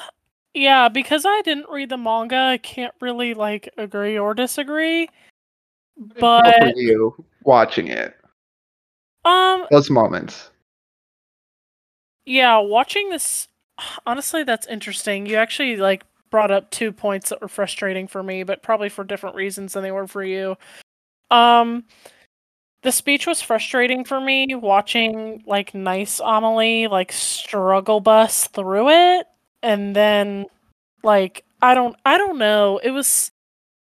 yeah, 0.55 0.89
because 0.89 1.25
I 1.27 1.43
didn't 1.43 1.69
read 1.69 1.89
the 1.89 1.97
manga, 1.97 2.37
I 2.37 2.57
can't 2.57 2.95
really 3.01 3.35
like 3.35 3.69
agree 3.77 4.17
or 4.17 4.33
disagree. 4.33 5.09
But 6.21 6.77
you 6.77 7.13
watching 7.43 7.89
it 7.89 8.17
um, 9.25 9.67
those 9.71 9.91
moments 9.91 10.51
yeah, 12.25 12.59
watching 12.59 13.11
this 13.11 13.49
honestly 14.07 14.45
that's 14.45 14.67
interesting. 14.69 15.27
You 15.27 15.37
actually 15.37 15.77
like 15.77 16.05
brought 16.31 16.51
up 16.51 16.71
two 16.71 16.93
points 16.93 17.31
that 17.31 17.41
were 17.41 17.49
frustrating 17.49 18.07
for 18.07 18.23
me, 18.23 18.43
but 18.45 18.63
probably 18.63 18.89
for 18.89 19.05
different 19.05 19.37
reasons 19.37 19.73
than 19.73 19.83
they 19.83 19.93
were 19.93 20.07
for 20.07 20.25
you. 20.25 20.57
Um 21.31 21.85
the 22.83 22.93
speech 22.93 23.27
was 23.27 23.43
frustrating 23.43 24.05
for 24.05 24.21
me 24.21 24.55
watching 24.55 25.43
like 25.47 25.75
nice 25.75 26.21
Amelie 26.21 26.87
like 26.87 27.13
struggle 27.13 28.01
bus 28.01 28.47
through 28.49 28.89
it 28.91 29.27
and 29.63 29.95
then 29.95 30.47
like 31.03 31.45
I 31.63 31.75
don't 31.75 31.97
I 32.07 32.19
don't 32.19 32.39
know. 32.39 32.81
It 32.83 32.91
was 32.91 33.31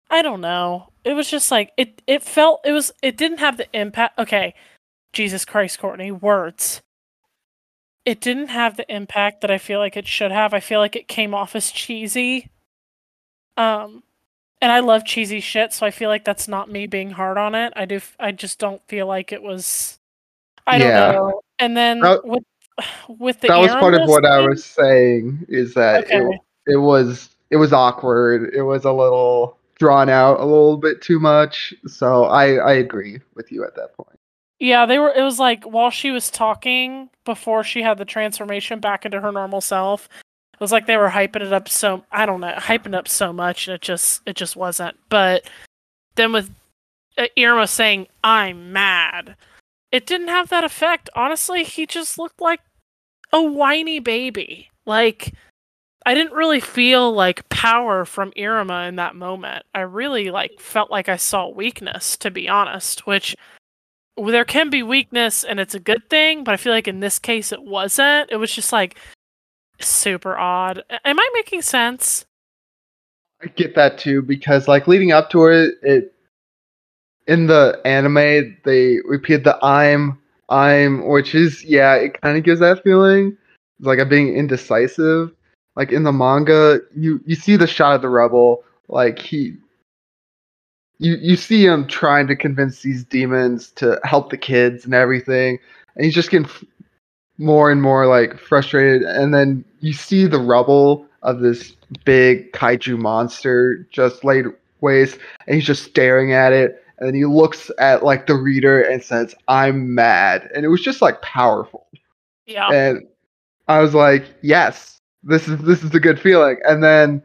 I 0.10 0.22
don't 0.22 0.42
know. 0.42 0.90
It 1.04 1.14
was 1.14 1.30
just 1.30 1.52
like 1.52 1.72
it 1.78 2.02
it 2.08 2.24
felt 2.24 2.62
it 2.66 2.72
was 2.72 2.92
it 3.02 3.18
didn't 3.18 3.40
have 3.40 3.58
the 3.58 3.68
impact 3.74 4.20
okay. 4.20 4.54
Jesus 5.14 5.46
Christ, 5.46 5.80
Kortney, 5.80 6.12
words. 6.12 6.82
It 8.06 8.22
didn't 8.22 8.48
have 8.48 8.78
the 8.78 8.92
impact 8.94 9.42
that 9.42 9.50
I 9.52 9.58
feel 9.58 9.80
like 9.80 9.98
it 9.98 10.08
should 10.08 10.32
have. 10.32 10.54
I 10.54 10.60
feel 10.60 10.80
like 10.80 10.96
it 10.96 11.08
came 11.08 11.34
off 11.34 11.56
as 11.56 11.72
cheesy. 11.72 12.50
Um 13.58 14.04
and 14.62 14.72
I 14.72 14.80
love 14.80 15.06
cheesy 15.06 15.40
shit, 15.42 15.74
so 15.74 15.86
I 15.86 15.92
feel 15.92 16.10
like 16.10 16.24
that's 16.26 16.48
not 16.48 16.72
me 16.72 16.88
being 16.88 17.12
hard 17.12 17.38
on 17.38 17.56
it. 17.56 17.74
I 17.76 17.86
do 17.86 17.96
f- 17.98 18.16
I 18.20 18.32
just 18.32 18.58
don't 18.60 18.82
feel 18.88 19.06
like 19.08 19.32
it 19.32 19.44
was 19.44 20.00
I 20.68 20.78
don't 20.78 20.88
Yeah. 20.90 21.12
know. 21.12 21.42
And 21.60 21.76
then 21.76 22.00
That- 22.02 22.26
with 22.26 22.44
with 23.08 23.40
the 23.42 23.48
that 23.48 23.58
was 23.58 23.72
part 23.72 23.94
of 23.94 24.02
what 24.10 24.26
i 24.26 24.42
was 24.46 24.66
saying 24.66 25.46
is 25.48 25.74
that 25.76 26.04
Okay. 26.04 26.18
it, 26.18 26.74
it 26.74 26.76
was 26.76 27.30
it 27.50 27.56
was 27.56 27.72
awkward 27.72 28.54
it 28.54 28.64
was 28.64 28.84
a 28.84 28.92
little 28.92 29.58
drawn 29.80 30.10
out 30.10 30.42
a 30.42 30.44
little 30.44 30.76
bit 30.76 31.02
too 31.02 31.18
much 31.18 31.74
so 31.88 32.26
i 32.26 32.56
i 32.56 32.74
agree 32.74 33.22
with 33.34 33.50
you 33.50 33.64
at 33.64 33.76
that 33.78 33.94
point 33.96 34.20
Yeah, 34.60 34.86
they 34.86 35.00
were. 35.00 35.12
It 35.12 35.22
was 35.22 35.40
like 35.40 35.64
while 35.66 35.90
she 35.90 36.12
was 36.12 36.30
talking 36.30 37.10
before 37.26 37.64
she 37.64 37.82
had 37.82 37.98
the 37.98 38.06
transformation 38.06 38.80
back 38.80 39.06
into 39.06 39.20
her 39.20 39.32
normal 39.32 39.62
self. 39.62 40.08
It 40.54 40.60
was 40.62 40.72
like 40.72 40.86
they 40.86 40.98
were 40.98 41.10
hyping 41.10 41.42
it 41.42 41.52
up 41.52 41.68
so 41.68 42.06
I 42.12 42.26
don't 42.26 42.40
know, 42.40 42.54
hyping 42.58 42.96
up 42.96 43.10
so 43.10 43.34
much, 43.34 43.68
and 43.68 43.76
it 43.76 43.82
just 43.82 44.22
it 44.26 44.36
just 44.36 44.56
wasn't. 44.56 44.98
But 45.10 45.50
then 46.16 46.32
with 46.32 46.50
uh, 47.18 47.28
Irma 47.38 47.68
saying 47.68 48.08
"I'm 48.24 48.72
mad," 48.72 49.36
it 49.92 50.06
didn't 50.06 50.30
have 50.30 50.50
that 50.50 50.64
effect. 50.64 51.10
Honestly, 51.16 51.64
he 51.66 51.86
just 51.86 52.18
looked 52.18 52.40
like 52.40 52.62
a 53.34 53.42
whiny 53.42 54.00
baby. 54.00 54.70
Like 54.86 55.34
I 56.06 56.14
didn't 56.14 56.34
really 56.34 56.60
feel 56.62 57.12
like 57.12 57.50
power 57.50 58.06
from 58.06 58.32
Irma 58.38 58.84
in 58.84 58.96
that 58.98 59.16
moment. 59.16 59.66
I 59.74 59.82
really 59.82 60.30
like 60.32 60.60
felt 60.60 60.92
like 60.92 61.10
I 61.10 61.18
saw 61.18 61.50
weakness, 61.50 62.16
to 62.18 62.32
be 62.32 62.48
honest, 62.48 63.06
which 63.08 63.36
well, 64.18 64.32
there 64.32 64.46
can 64.46 64.70
be 64.70 64.84
weakness 64.84 65.44
and 65.44 65.60
it's 65.60 65.76
a 65.76 65.80
good 65.80 66.10
thing, 66.10 66.44
but 66.44 66.54
I 66.54 66.58
feel 66.58 66.74
like 66.74 66.88
in 66.88 67.00
this 67.00 67.20
case 67.20 67.52
it 67.52 67.64
wasn't. 67.64 68.32
It 68.32 68.38
was 68.38 68.52
just 68.52 68.72
like 68.72 68.98
super 69.80 70.38
odd. 70.38 70.84
Am 71.04 71.20
I 71.20 71.30
making 71.34 71.62
sense? 71.62 72.26
I 73.42 73.48
get 73.48 73.76
that 73.76 73.98
too 73.98 74.22
because 74.22 74.68
like 74.68 74.88
leading 74.88 75.12
up 75.12 75.30
to 75.32 75.48
it, 75.48 75.76
it 75.82 76.14
in 77.28 77.48
the 77.48 77.82
anime 77.86 78.58
they 78.64 79.00
repeat 79.06 79.44
the 79.44 79.58
"I'm 79.64 80.18
I'm, 80.50 81.08
which 81.08 81.36
is 81.36 81.64
yeah, 81.64 81.96
it 81.96 82.20
kind 82.22 82.38
of 82.38 82.44
gives 82.44 82.60
that 82.60 82.84
feeling. 82.84 83.38
It's 83.80 83.88
like 83.88 84.00
I'm 84.00 84.10
being 84.10 84.36
indecisive. 84.36 85.32
Like 85.76 85.92
in 85.92 86.04
the 86.04 86.14
manga, 86.14 86.80
you 86.96 87.20
you 87.26 87.36
see 87.36 87.58
the 87.58 87.68
shot 87.68 87.96
of 87.96 88.02
the 88.02 88.10
rebel, 88.10 88.64
like 88.88 89.20
he. 89.20 89.56
You 90.98 91.16
you 91.22 91.36
see 91.36 91.66
him 91.66 91.88
trying 91.88 92.28
to 92.28 92.36
convince 92.36 92.82
these 92.82 93.04
demons 93.04 93.72
to 93.72 94.00
help 94.04 94.30
the 94.30 94.38
kids 94.38 94.86
and 94.86 94.94
everything, 94.94 95.60
and 95.96 96.06
he's 96.06 96.16
just 96.16 96.32
getting 96.32 96.48
f- 96.48 96.64
more 97.38 97.72
and 97.72 97.82
more 97.82 98.08
like 98.08 98.40
frustrated. 98.40 99.02
And 99.04 99.34
then 99.34 99.66
you 99.80 99.94
see 99.94 100.26
the 100.26 100.40
rubble 100.40 101.06
of 101.22 101.40
this 101.42 101.76
big 102.06 102.52
kaiju 102.54 102.98
monster 102.98 103.88
just 103.92 104.24
laid 104.24 104.46
waste, 104.82 105.18
and 105.48 105.56
he's 105.56 105.66
just 105.66 105.84
staring 105.84 106.34
at 106.34 106.54
it 106.54 106.82
and 106.98 107.08
then 107.08 107.16
he 107.16 107.26
looks 107.26 107.70
at 107.80 108.04
like 108.04 108.28
the 108.28 108.36
reader 108.36 108.82
and 108.82 109.04
says, 109.04 109.36
"I'm 109.48 109.94
mad," 109.94 110.50
and 110.56 110.66
it 110.66 110.70
was 110.70 110.82
just 110.82 111.02
like 111.02 111.22
powerful. 111.22 111.88
Yeah. 112.46 112.70
And 112.72 113.08
I 113.68 113.80
was 113.80 113.94
like, 113.94 114.26
"Yes, 114.42 115.00
this 115.24 115.48
is 115.48 115.60
this 115.60 115.84
is 115.84 115.94
a 115.94 116.00
good 116.00 116.20
feeling." 116.20 116.58
And 116.68 116.84
then 116.84 117.22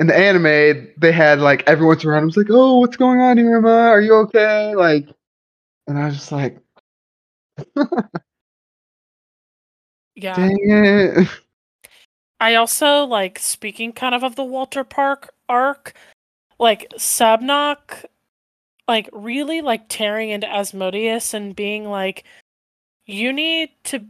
in 0.00 0.06
the 0.06 0.16
anime, 0.16 0.88
they 0.96 1.12
had 1.12 1.40
like 1.40 1.62
everyone's 1.68 2.04
around. 2.06 2.22
him 2.22 2.26
was 2.28 2.36
like, 2.38 2.48
"Oh, 2.50 2.78
what's 2.78 2.96
going 2.96 3.20
on, 3.20 3.36
Iruma? 3.36 3.90
Are 3.90 4.00
you 4.00 4.14
okay?" 4.14 4.74
Like, 4.74 5.06
and 5.86 5.98
I 5.98 6.06
was 6.06 6.14
just 6.16 6.32
like, 6.32 6.58
yeah. 10.16 10.34
"Dang 10.34 10.58
it!" 10.58 11.28
I 12.40 12.54
also 12.54 13.04
like 13.04 13.38
speaking 13.38 13.92
kind 13.92 14.14
of 14.14 14.24
of 14.24 14.36
the 14.36 14.44
Walter 14.44 14.84
Park 14.84 15.34
arc, 15.50 15.92
like 16.58 16.88
Sabnock, 16.96 18.06
like 18.88 19.10
really 19.12 19.60
like 19.60 19.84
tearing 19.90 20.30
into 20.30 20.50
Asmodeus 20.50 21.34
and 21.34 21.54
being 21.54 21.84
like 21.84 22.24
you 23.04 23.34
need 23.34 23.70
to 23.84 24.06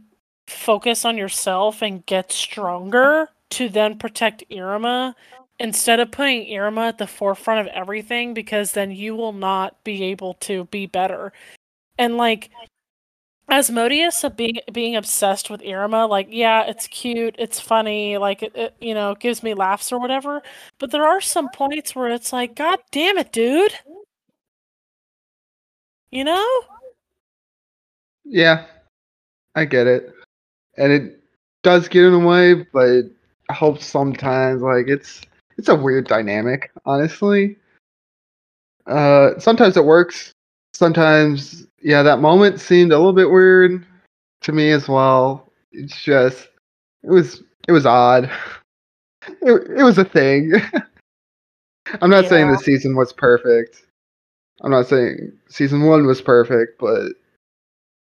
focus 0.47 1.03
on 1.03 1.17
yourself 1.17 1.81
and 1.81 2.05
get 2.05 2.31
stronger 2.31 3.27
to 3.49 3.67
then 3.67 3.97
protect 3.97 4.43
Iruma 4.49 5.15
instead 5.61 5.99
of 5.99 6.11
putting 6.11 6.47
Iruma 6.47 6.89
at 6.89 6.97
the 6.97 7.07
forefront 7.07 7.67
of 7.67 7.73
everything 7.73 8.33
because 8.33 8.71
then 8.71 8.91
you 8.91 9.15
will 9.15 9.33
not 9.33 9.83
be 9.83 10.03
able 10.05 10.33
to 10.35 10.65
be 10.65 10.87
better. 10.87 11.31
And 11.97 12.17
like 12.17 12.49
Asmodeus 13.49 14.23
of 14.23 14.35
being 14.35 14.59
being 14.73 14.95
obsessed 14.95 15.49
with 15.49 15.61
Iruma, 15.61 16.09
like 16.09 16.27
yeah, 16.31 16.63
it's 16.67 16.87
cute, 16.87 17.35
it's 17.37 17.59
funny, 17.59 18.17
like 18.17 18.41
it, 18.41 18.55
it 18.55 18.75
you 18.79 18.93
know 18.93 19.13
gives 19.15 19.43
me 19.43 19.53
laughs 19.53 19.91
or 19.91 19.99
whatever. 19.99 20.41
But 20.79 20.91
there 20.91 21.05
are 21.05 21.21
some 21.21 21.49
points 21.49 21.95
where 21.95 22.09
it's 22.09 22.33
like, 22.33 22.55
God 22.55 22.79
damn 22.91 23.17
it, 23.17 23.31
dude! 23.31 23.73
You 26.11 26.23
know? 26.23 26.61
Yeah, 28.25 28.65
I 29.55 29.65
get 29.65 29.87
it, 29.87 30.13
and 30.77 30.91
it 30.91 31.21
does 31.63 31.87
get 31.87 32.05
in 32.05 32.13
the 32.13 32.19
way, 32.19 32.53
but 32.73 33.03
I 33.49 33.53
hope 33.53 33.81
sometimes 33.81 34.61
like 34.61 34.87
it's 34.87 35.21
it's 35.57 35.69
a 35.69 35.75
weird 35.75 36.07
dynamic, 36.07 36.71
honestly. 36.85 37.57
Uh, 38.87 39.39
sometimes 39.39 39.77
it 39.77 39.85
works. 39.85 40.31
Sometimes, 40.73 41.67
yeah, 41.81 42.03
that 42.03 42.19
moment 42.19 42.59
seemed 42.59 42.91
a 42.91 42.97
little 42.97 43.13
bit 43.13 43.29
weird 43.29 43.85
to 44.41 44.51
me 44.51 44.71
as 44.71 44.87
well. 44.87 45.51
It's 45.71 46.01
just, 46.01 46.49
it 47.03 47.11
was, 47.11 47.43
it 47.67 47.71
was 47.71 47.85
odd. 47.85 48.29
It, 49.43 49.77
it 49.77 49.83
was 49.83 49.99
a 49.99 50.03
thing. 50.03 50.51
I'm 52.01 52.09
not 52.09 52.25
saying 52.25 52.49
the 52.49 52.57
season 52.57 52.95
was 52.95 53.13
perfect. 53.13 53.83
I'm 54.63 54.71
not 54.71 54.87
saying 54.87 55.31
season 55.47 55.85
one 55.85 56.05
was 56.05 56.21
perfect, 56.21 56.79
but 56.79 57.11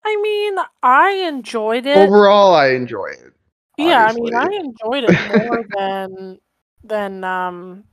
I 0.05 0.15
mean, 0.21 0.55
I 0.83 1.11
enjoyed 1.27 1.85
it. 1.85 1.97
overall, 1.97 2.53
I 2.53 2.69
enjoy 2.69 3.07
it. 3.07 3.33
yeah, 3.77 4.05
I 4.05 4.13
mean, 4.13 4.33
I 4.35 4.47
enjoyed 4.47 5.03
it 5.03 5.27
more 5.27 5.63
than 5.77 6.39
than 6.83 7.23
um 7.23 7.83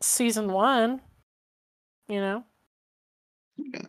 season 0.00 0.52
one. 0.52 1.00
You 2.08 2.20
know. 2.20 2.44
Yeah. 3.56 3.82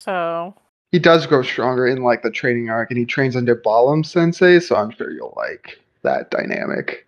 So 0.00 0.54
He 0.92 0.98
does 0.98 1.26
grow 1.26 1.42
stronger 1.42 1.86
in 1.86 2.02
like 2.02 2.22
the 2.22 2.30
training 2.30 2.70
arc, 2.70 2.90
and 2.90 2.98
he 2.98 3.06
trains 3.06 3.36
under 3.36 3.56
Balam 3.56 4.04
Sensei, 4.04 4.60
so 4.60 4.76
I'm 4.76 4.90
sure 4.90 5.10
you'll 5.10 5.34
like 5.36 5.80
that 6.02 6.30
dynamic. 6.30 7.06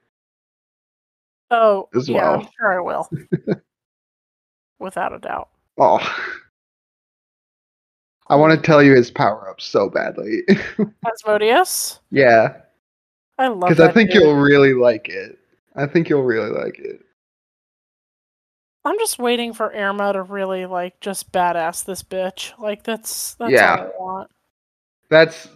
Oh, 1.51 1.89
as 1.95 2.09
yeah, 2.09 2.31
I'm 2.31 2.49
sure 2.59 2.79
I 2.79 2.81
will. 2.81 3.09
Without 4.79 5.13
a 5.13 5.19
doubt. 5.19 5.49
Oh, 5.79 6.01
I 8.29 8.35
want 8.35 8.53
to 8.53 8.67
tell 8.67 8.83
you 8.83 8.95
his 8.95 9.11
power 9.11 9.49
up 9.49 9.61
so 9.61 9.89
badly. 9.89 10.43
Asmodeus? 11.07 12.01
yeah, 12.11 12.57
I 13.39 13.49
love 13.49 13.71
because. 13.71 13.81
I 13.81 13.93
think 13.93 14.11
dude. 14.11 14.23
you'll 14.23 14.35
really 14.35 14.75
like 14.75 15.09
it. 15.09 15.39
I 15.77 15.87
think 15.87 16.09
you'll 16.09 16.23
really 16.25 16.51
like 16.51 16.79
it. 16.79 17.01
I'm 18.85 18.99
just 18.99 19.19
waiting 19.19 19.53
for 19.53 19.71
Iruma 19.71 20.13
to 20.13 20.23
really 20.23 20.65
like 20.65 21.01
just 21.01 21.33
badass 21.33 21.85
this 21.85 22.03
bitch. 22.03 22.57
Like 22.59 22.85
that's 22.85 23.35
that's 23.35 23.51
Yeah. 23.53 23.75
all 23.77 23.81
I 23.83 24.03
want. 24.19 24.31
That's 25.11 25.49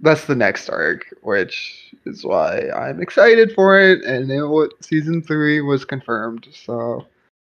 that's 0.00 0.24
the 0.26 0.34
next 0.34 0.68
arc, 0.68 1.06
which 1.22 1.94
is 2.06 2.24
why 2.24 2.68
I'm 2.70 3.00
excited 3.00 3.52
for 3.54 3.78
it. 3.78 4.02
And 4.04 4.28
wa- 4.50 4.66
season 4.80 5.22
three 5.22 5.60
was 5.60 5.84
confirmed, 5.84 6.48
so 6.52 7.06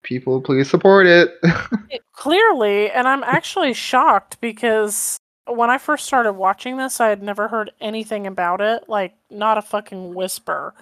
people 0.03 0.41
please 0.41 0.69
support 0.69 1.05
it. 1.05 1.38
It- 1.91 2.01
clearly, 2.13 2.89
and 2.91 3.08
I'm 3.08 3.23
actually 3.23 3.73
shocked 3.73 4.41
because 4.41 5.17
when 5.47 5.69
I 5.69 5.77
first 5.77 6.05
started 6.05 6.34
watching 6.34 6.77
this, 6.77 6.99
I 6.99 7.08
had 7.10 7.21
never 7.23 7.47
heard 7.47 7.71
anything 7.82 8.25
about 8.27 8.62
it, 8.62 8.89
like 8.89 9.15
not 9.29 9.58
a 9.60 9.62
fucking 9.62 10.13
whisper. 10.15 10.73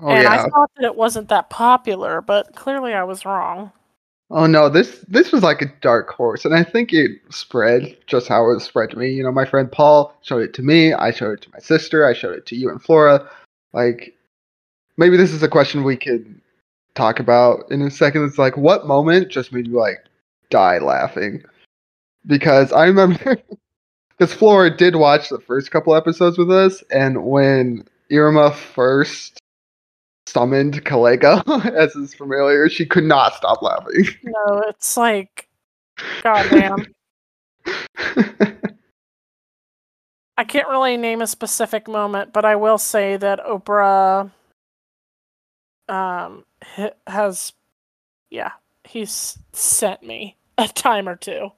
Oh 0.00 0.08
and 0.08 0.26
I 0.26 0.42
thought 0.42 0.70
that 0.76 0.84
it 0.84 0.96
wasn't 0.96 1.28
that 1.28 1.50
popular, 1.50 2.20
but 2.20 2.54
clearly 2.54 2.92
I 2.92 3.04
was 3.04 3.24
wrong. 3.24 3.72
Oh 4.30 4.46
no, 4.46 4.68
this 4.68 5.04
this 5.06 5.30
was 5.30 5.42
like 5.42 5.62
a 5.62 5.72
dark 5.80 6.10
horse, 6.10 6.44
and 6.44 6.54
I 6.54 6.64
think 6.64 6.92
it 6.92 7.20
spread 7.30 7.96
just 8.06 8.26
how 8.26 8.50
it 8.50 8.54
was 8.54 8.64
spread 8.64 8.90
to 8.90 8.98
me. 8.98 9.10
You 9.10 9.22
know, 9.22 9.30
my 9.30 9.44
friend 9.44 9.70
Paul 9.70 10.16
showed 10.22 10.42
it 10.42 10.54
to 10.54 10.62
me. 10.62 10.92
I 10.92 11.10
showed 11.10 11.32
it 11.34 11.42
to 11.42 11.50
my 11.52 11.60
sister. 11.60 12.06
I 12.06 12.14
showed 12.14 12.36
it 12.36 12.46
to 12.46 12.56
you 12.56 12.70
and 12.70 12.82
Flora. 12.82 13.28
Like, 13.72 14.14
maybe 14.96 15.16
this 15.16 15.32
is 15.32 15.42
a 15.42 15.48
question 15.48 15.84
we 15.84 15.96
could 15.96 16.40
talk 16.94 17.20
about 17.20 17.70
in 17.70 17.82
a 17.82 17.90
second. 17.90 18.24
It's 18.24 18.38
like, 18.38 18.56
what 18.56 18.86
moment 18.86 19.28
just 19.28 19.52
made 19.52 19.68
you 19.68 19.78
like 19.78 20.04
die 20.50 20.78
laughing? 20.78 21.42
Because 22.26 22.72
I 22.72 22.86
remember, 22.86 23.36
because 24.18 24.32
Flora 24.32 24.74
did 24.74 24.96
watch 24.96 25.28
the 25.28 25.40
first 25.40 25.70
couple 25.70 25.94
episodes 25.94 26.38
with 26.38 26.50
us, 26.50 26.82
and 26.90 27.24
when 27.26 27.86
Iruma 28.10 28.54
first 28.54 29.40
summoned 30.26 30.84
Kalego 30.84 31.42
as 31.74 31.94
his 31.94 32.14
familiar, 32.14 32.68
she 32.68 32.86
could 32.86 33.04
not 33.04 33.34
stop 33.34 33.62
laughing. 33.62 34.06
No, 34.22 34.64
it's 34.68 34.96
like, 34.96 35.48
goddamn. 36.22 36.86
I 40.36 40.42
can't 40.42 40.68
really 40.68 40.96
name 40.96 41.22
a 41.22 41.26
specific 41.26 41.86
moment, 41.86 42.32
but 42.32 42.44
I 42.44 42.56
will 42.56 42.78
say 42.78 43.16
that 43.16 43.38
Opera 43.40 44.32
um 45.88 46.44
has 47.06 47.52
yeah, 48.30 48.52
he's 48.84 49.38
sent 49.52 50.02
me 50.02 50.36
a 50.58 50.68
time 50.68 51.08
or 51.08 51.16
two. 51.16 51.50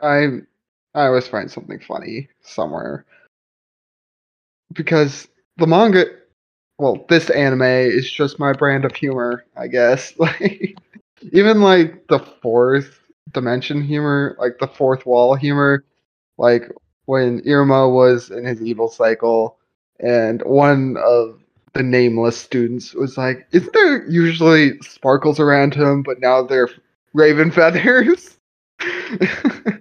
I 0.00 0.42
I 0.94 1.06
always 1.06 1.28
find 1.28 1.50
something 1.50 1.80
funny 1.80 2.28
somewhere 2.42 3.04
because 4.72 5.28
the 5.56 5.66
manga, 5.66 6.06
well, 6.78 7.04
this 7.08 7.30
anime 7.30 7.62
is 7.62 8.10
just 8.10 8.38
my 8.38 8.52
brand 8.52 8.84
of 8.84 8.94
humor, 8.94 9.44
I 9.56 9.68
guess. 9.68 10.14
Like 10.18 10.76
even 11.32 11.60
like 11.62 12.06
the 12.08 12.20
fourth 12.20 13.00
dimension 13.32 13.82
humor, 13.82 14.36
like 14.38 14.58
the 14.60 14.68
fourth 14.68 15.04
wall 15.04 15.34
humor, 15.34 15.84
like 16.38 16.70
when 17.06 17.40
Iruma 17.40 17.92
was 17.92 18.30
in 18.30 18.44
his 18.44 18.62
evil 18.62 18.88
cycle, 18.88 19.58
and 19.98 20.42
one 20.42 20.96
of 20.98 21.40
the 21.72 21.82
nameless 21.82 22.38
students 22.38 22.94
was 22.94 23.18
like, 23.18 23.46
"Isn't 23.52 23.72
there 23.72 24.08
usually 24.08 24.78
sparkles 24.82 25.40
around 25.40 25.74
him, 25.74 26.02
but 26.02 26.20
now 26.20 26.42
they're 26.42 26.68
raven 27.14 27.50
feathers?" 27.50 28.38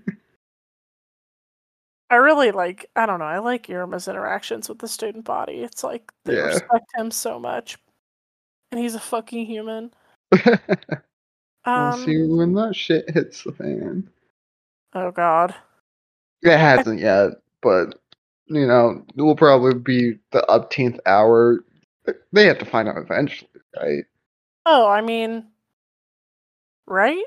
I 2.10 2.16
really 2.16 2.52
like 2.52 2.90
I 2.96 3.06
don't 3.06 3.20
know, 3.20 3.26
I 3.26 3.40
like 3.40 3.68
Iruma's 3.70 4.08
interactions 4.08 4.70
with 4.70 4.80
the 4.80 4.88
student 4.88 5.26
body. 5.26 5.62
It's 5.64 5.84
like 5.84 6.12
they 6.26 6.36
Yeah. 6.36 6.46
respect 6.48 6.86
him 6.96 7.12
so 7.12 7.40
much. 7.40 7.78
And 8.72 8.80
he's 8.80 8.96
a 8.96 9.00
fucking 9.00 9.46
human. 9.46 9.94
we'll 10.32 10.62
Um 11.66 11.94
see 11.94 12.18
when 12.28 12.54
that 12.54 12.76
shit 12.76 13.10
hits 13.10 13.44
the 13.44 13.52
fan. 13.52 14.10
oh 14.94 15.12
god. 15.12 15.56
It 16.44 16.58
hasn't 16.58 17.00
yet, 17.00 17.32
but 17.62 18.00
you 18.46 18.66
know, 18.68 19.04
it 19.16 19.22
will 19.22 19.36
probably 19.36 19.74
be 19.74 20.18
the 20.32 20.46
upteenth 20.50 21.00
hour. 21.06 21.64
They 22.32 22.46
have 22.46 22.60
to 22.60 22.66
find 22.66 22.88
out 22.88 22.98
eventually, 22.98 23.50
right? 23.78 24.06
Oh, 24.66 24.88
I 24.88 25.02
mean, 25.02 25.48
right? 26.86 27.24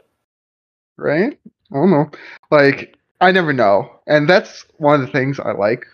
right? 0.97 1.39
I 1.72 1.74
don't 1.74 1.91
know. 1.91 2.11
Like, 2.51 2.97
I 3.21 3.33
never 3.33 3.53
know. 3.53 3.91
And 4.07 4.29
that's 4.29 4.64
one 4.79 5.01
of 5.01 5.07
the 5.07 5.12
things 5.12 5.39
I 5.39 5.53
like 5.53 5.87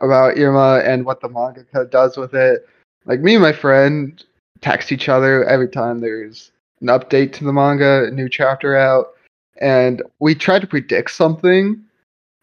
about 0.00 0.36
Iruma 0.36 0.84
and 0.86 1.04
what 1.04 1.20
the 1.20 1.28
manga 1.28 1.64
does 1.90 2.16
with 2.16 2.34
it. 2.34 2.66
Like, 3.04 3.20
me 3.20 3.34
and 3.34 3.42
my 3.42 3.52
friend 3.52 4.22
text 4.60 4.92
each 4.92 5.08
other 5.08 5.44
every 5.44 5.68
time 5.68 6.00
there's 6.00 6.50
an 6.80 6.88
update 6.88 7.32
to 7.34 7.44
the 7.44 7.52
manga, 7.52 8.04
a 8.04 8.10
new 8.10 8.28
chapter 8.28 8.76
out, 8.76 9.12
and 9.60 10.02
we 10.18 10.34
try 10.34 10.58
to 10.58 10.66
predict 10.66 11.10
something 11.12 11.82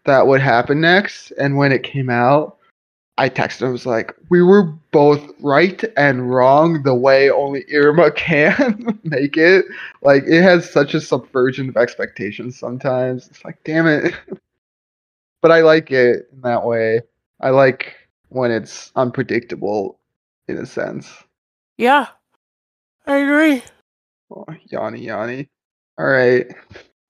that 0.06 0.26
would 0.26 0.42
happen 0.42 0.80
next. 0.80 1.32
And 1.32 1.58
when 1.58 1.72
it 1.72 1.84
came 1.84 2.10
out, 2.10 2.58
I 3.20 3.28
texted 3.30 3.64
him, 3.64 3.74
was 3.74 3.86
like, 3.86 4.16
we 4.30 4.42
were 4.42 4.64
both 4.92 5.22
right 5.42 5.84
and 5.98 6.34
wrong 6.34 6.84
the 6.84 6.96
way 6.96 7.30
only 7.30 7.66
Iruma 7.66 8.16
can 8.16 8.98
make 9.04 9.36
it. 9.36 9.66
Like, 10.02 10.24
it 10.26 10.42
has 10.42 10.72
such 10.72 10.94
a 10.94 11.02
subversion 11.02 11.68
of 11.68 11.76
expectations 11.76 12.58
sometimes. 12.58 13.28
It's 13.28 13.44
like, 13.44 13.62
damn 13.66 13.88
it. 13.88 14.16
but 15.42 15.52
I 15.52 15.60
like 15.60 15.92
it 15.92 16.30
in 16.32 16.40
that 16.44 16.64
way. 16.64 17.02
I 17.42 17.50
like 17.50 17.94
when 18.30 18.52
it's 18.52 18.94
unpredictable 18.96 20.00
in 20.48 20.58
a 20.58 20.66
sense. 20.66 21.12
Yeah, 21.78 22.08
I 23.06 23.18
agree. 23.18 23.64
Oh, 24.32 24.46
Yanni, 24.72 25.04
Yanni. 25.04 25.50
All 25.98 26.08
right. 26.08 26.48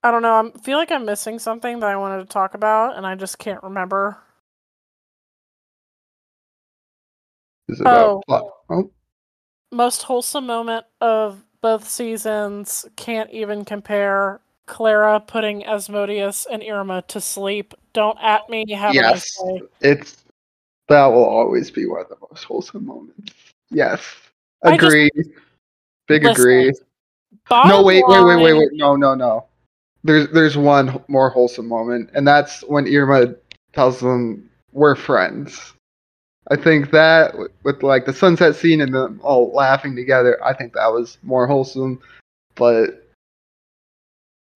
I 0.02 0.10
don't 0.10 0.24
know. 0.24 0.52
I 0.56 0.60
feel 0.60 0.80
like 0.80 0.92
I'm 0.92 1.06
missing 1.06 1.38
something 1.38 1.82
that 1.82 1.90
I 1.90 1.98
wanted 1.98 2.24
to 2.24 2.34
talk 2.34 2.56
about, 2.56 2.98
and 2.98 3.06
I 3.06 3.14
just 3.14 3.38
can't 3.38 3.62
remember. 3.62 4.18
Is 7.70 7.80
about 7.82 8.24
Oh. 8.28 8.54
Oh, 8.70 8.92
Most 9.72 10.04
wholesome 10.04 10.46
moment 10.46 10.86
of 11.02 11.44
both 11.62 11.88
seasons 11.88 12.86
can't 12.96 13.30
even 13.32 13.66
compare. 13.66 14.42
Clara 14.66 15.20
putting 15.20 15.66
Asmodeus 15.66 16.46
and 16.52 16.62
Iruma 16.62 17.06
to 17.08 17.20
sleep. 17.20 17.74
Don't 17.94 18.18
at 18.22 18.48
me. 18.50 18.66
Have 18.72 18.92
a 18.92 19.02
nice 19.02 19.40
yes. 19.40 19.44
day. 19.44 19.62
It's 19.82 20.24
that 20.90 21.08
will 21.08 21.26
always 21.26 21.72
be 21.72 21.88
one 21.88 22.02
of 22.02 22.10
the 22.10 22.18
most 22.30 22.44
wholesome 22.44 22.86
moments. 22.86 23.34
Yes. 23.72 24.02
I 24.64 24.78
just- 24.78 24.86
Agree. 24.86 25.10
Big 26.08 26.24
Listen, 26.24 26.42
agree. 26.42 26.74
No, 27.52 27.84
wait, 27.84 28.04
wait, 28.08 28.24
wait, 28.24 28.42
wait, 28.42 28.54
wait. 28.54 28.70
No, 28.74 28.96
no, 28.96 29.14
no. 29.14 29.46
There's 30.04 30.28
there's 30.30 30.58
one 30.58 31.04
more 31.08 31.30
wholesome 31.30 31.68
moment, 31.68 32.10
and 32.14 32.28
that's 32.28 32.62
when 32.62 32.86
Iruma 32.86 33.36
tells 33.74 34.00
them 34.00 34.50
we're 34.72 34.96
friends. 34.96 35.74
I 36.50 36.56
think 36.56 36.92
that 36.92 37.36
with, 37.64 37.84
like 37.84 38.06
the 38.06 38.14
sunset 38.14 38.56
scene 38.56 38.82
and 38.82 38.94
them 38.94 39.20
all 39.24 39.52
laughing 39.54 39.96
together, 39.96 40.44
I 40.44 40.54
think 40.54 40.74
that 40.74 40.88
was 40.92 41.18
more 41.22 41.46
wholesome. 41.46 42.02
But 42.56 43.06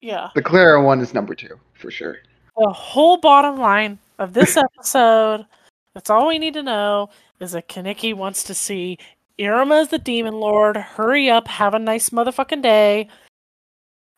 Yeah. 0.01 0.29
the 0.35 0.41
Clara 0.41 0.81
one 0.83 1.01
is 1.01 1.13
number 1.13 1.35
two 1.35 1.59
for 1.75 1.91
sure. 1.91 2.17
The 2.57 2.71
whole 2.73 3.17
bottom 3.17 3.57
line 3.57 3.99
of 4.19 4.33
this 4.33 4.57
episode, 4.77 5.45
that's 5.93 6.09
all 6.09 6.27
we 6.27 6.39
need 6.39 6.55
to 6.55 6.63
know, 6.63 7.09
is 7.39 7.51
that 7.51 7.67
Kaneki 7.69 8.13
wants 8.15 8.43
to 8.45 8.53
see 8.53 8.97
Iruma 9.39 9.81
as 9.81 9.89
the 9.89 9.97
demon 9.99 10.33
lord. 10.35 10.77
Hurry 10.77 11.29
up, 11.29 11.47
have 11.47 11.73
a 11.73 11.79
nice 11.79 12.09
motherfucking 12.09 12.61
day. 12.61 13.07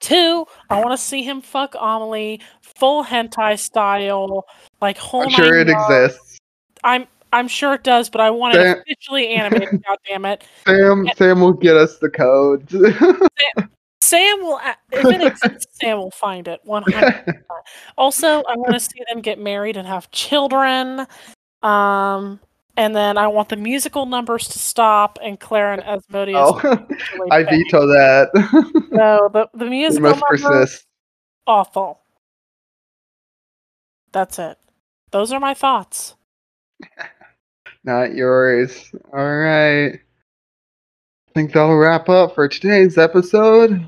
Two, 0.02 0.46
I 0.70 0.80
want 0.82 0.92
to 0.92 0.98
see 0.98 1.24
him 1.24 1.42
fuck 1.42 1.74
Ameri, 1.74 2.42
full 2.62 3.04
hentai 3.04 3.58
style, 3.58 4.46
like 4.82 4.98
whole 4.98 5.24
I'm 5.24 5.30
sure 5.30 5.56
it 5.58 5.68
yards. 5.68 5.90
exists. 5.90 6.38
I'm 6.84 7.08
I'm 7.36 7.50
sure 7.50 7.74
it 7.74 7.84
does, 7.84 8.10
but 8.10 8.22
I 8.22 8.30
want 8.30 8.56
it 8.56 8.62
Sam- 8.62 8.80
officially 8.80 9.28
animated. 9.28 9.84
God 9.88 9.98
damn 10.08 10.24
it! 10.24 10.46
Sam 10.66 11.06
Sam 11.18 11.42
will 11.42 11.52
get 11.52 11.76
us 11.76 11.98
the 11.98 12.10
code. 12.10 12.70
Sam 14.02 14.40
will, 14.40 14.60
if 14.94 15.06
it 15.06 15.22
exists, 15.22 15.78
Sam 15.82 15.98
will 15.98 16.12
find 16.12 16.48
it. 16.48 16.62
One 16.64 16.84
hundred. 16.84 17.44
Also, 17.98 18.28
I 18.44 18.56
want 18.56 18.74
to 18.74 18.80
see 18.80 19.02
them 19.12 19.22
get 19.22 19.40
married 19.40 19.76
and 19.76 19.88
have 19.88 20.12
children. 20.12 21.08
Um, 21.64 22.40
and 22.78 22.96
then 22.96 23.18
I 23.18 23.26
want 23.28 23.50
the 23.50 23.56
musical 23.56 24.06
numbers 24.06 24.48
to 24.50 24.60
stop 24.60 25.18
and 25.24 25.40
Claire 25.40 25.74
and 25.74 25.84
Asmodeus. 25.84 26.38
oh, 26.38 26.88
I 27.32 27.42
veto 27.44 27.88
that. 27.88 28.30
No, 28.92 29.30
the 29.34 29.50
the 29.56 29.66
musical 29.66 30.12
must 30.12 30.22
numbers 30.22 30.42
persist. 30.44 30.86
awful. 31.48 32.02
That's 34.12 34.38
it. 34.38 34.60
Those 35.10 35.34
are 35.34 35.40
my 35.40 35.56
thoughts. 35.56 36.16
Not 37.86 38.16
yours. 38.16 38.92
All 39.14 39.38
right. 39.38 39.94
I 39.94 41.32
think 41.36 41.54
that'll 41.54 41.78
wrap 41.78 42.10
up 42.10 42.34
for 42.34 42.48
today's 42.48 42.98
episode. 42.98 43.86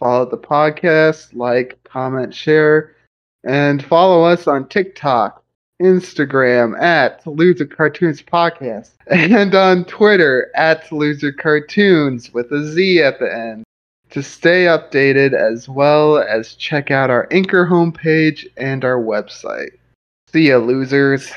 Follow 0.00 0.28
the 0.28 0.36
podcast, 0.36 1.32
like, 1.32 1.78
comment, 1.84 2.34
share, 2.34 2.96
and 3.44 3.84
follow 3.84 4.24
us 4.24 4.48
on 4.48 4.68
TikTok, 4.68 5.44
Instagram 5.80 6.76
at 6.82 7.24
Loser 7.24 7.66
Cartoons 7.66 8.20
Podcast, 8.20 8.90
and 9.06 9.54
on 9.54 9.84
Twitter 9.84 10.50
at 10.56 10.90
Loser 10.90 11.30
Cartoons 11.30 12.34
with 12.34 12.50
a 12.50 12.64
Z 12.64 13.00
at 13.00 13.20
the 13.20 13.32
end 13.32 13.62
to 14.10 14.24
stay 14.24 14.64
updated 14.64 15.34
as 15.34 15.68
well 15.68 16.18
as 16.18 16.54
check 16.54 16.90
out 16.90 17.10
our 17.10 17.28
Anchor 17.30 17.64
homepage 17.64 18.46
and 18.56 18.84
our 18.84 18.98
website. 18.98 19.70
See 20.32 20.48
ya, 20.48 20.56
losers. 20.56 21.32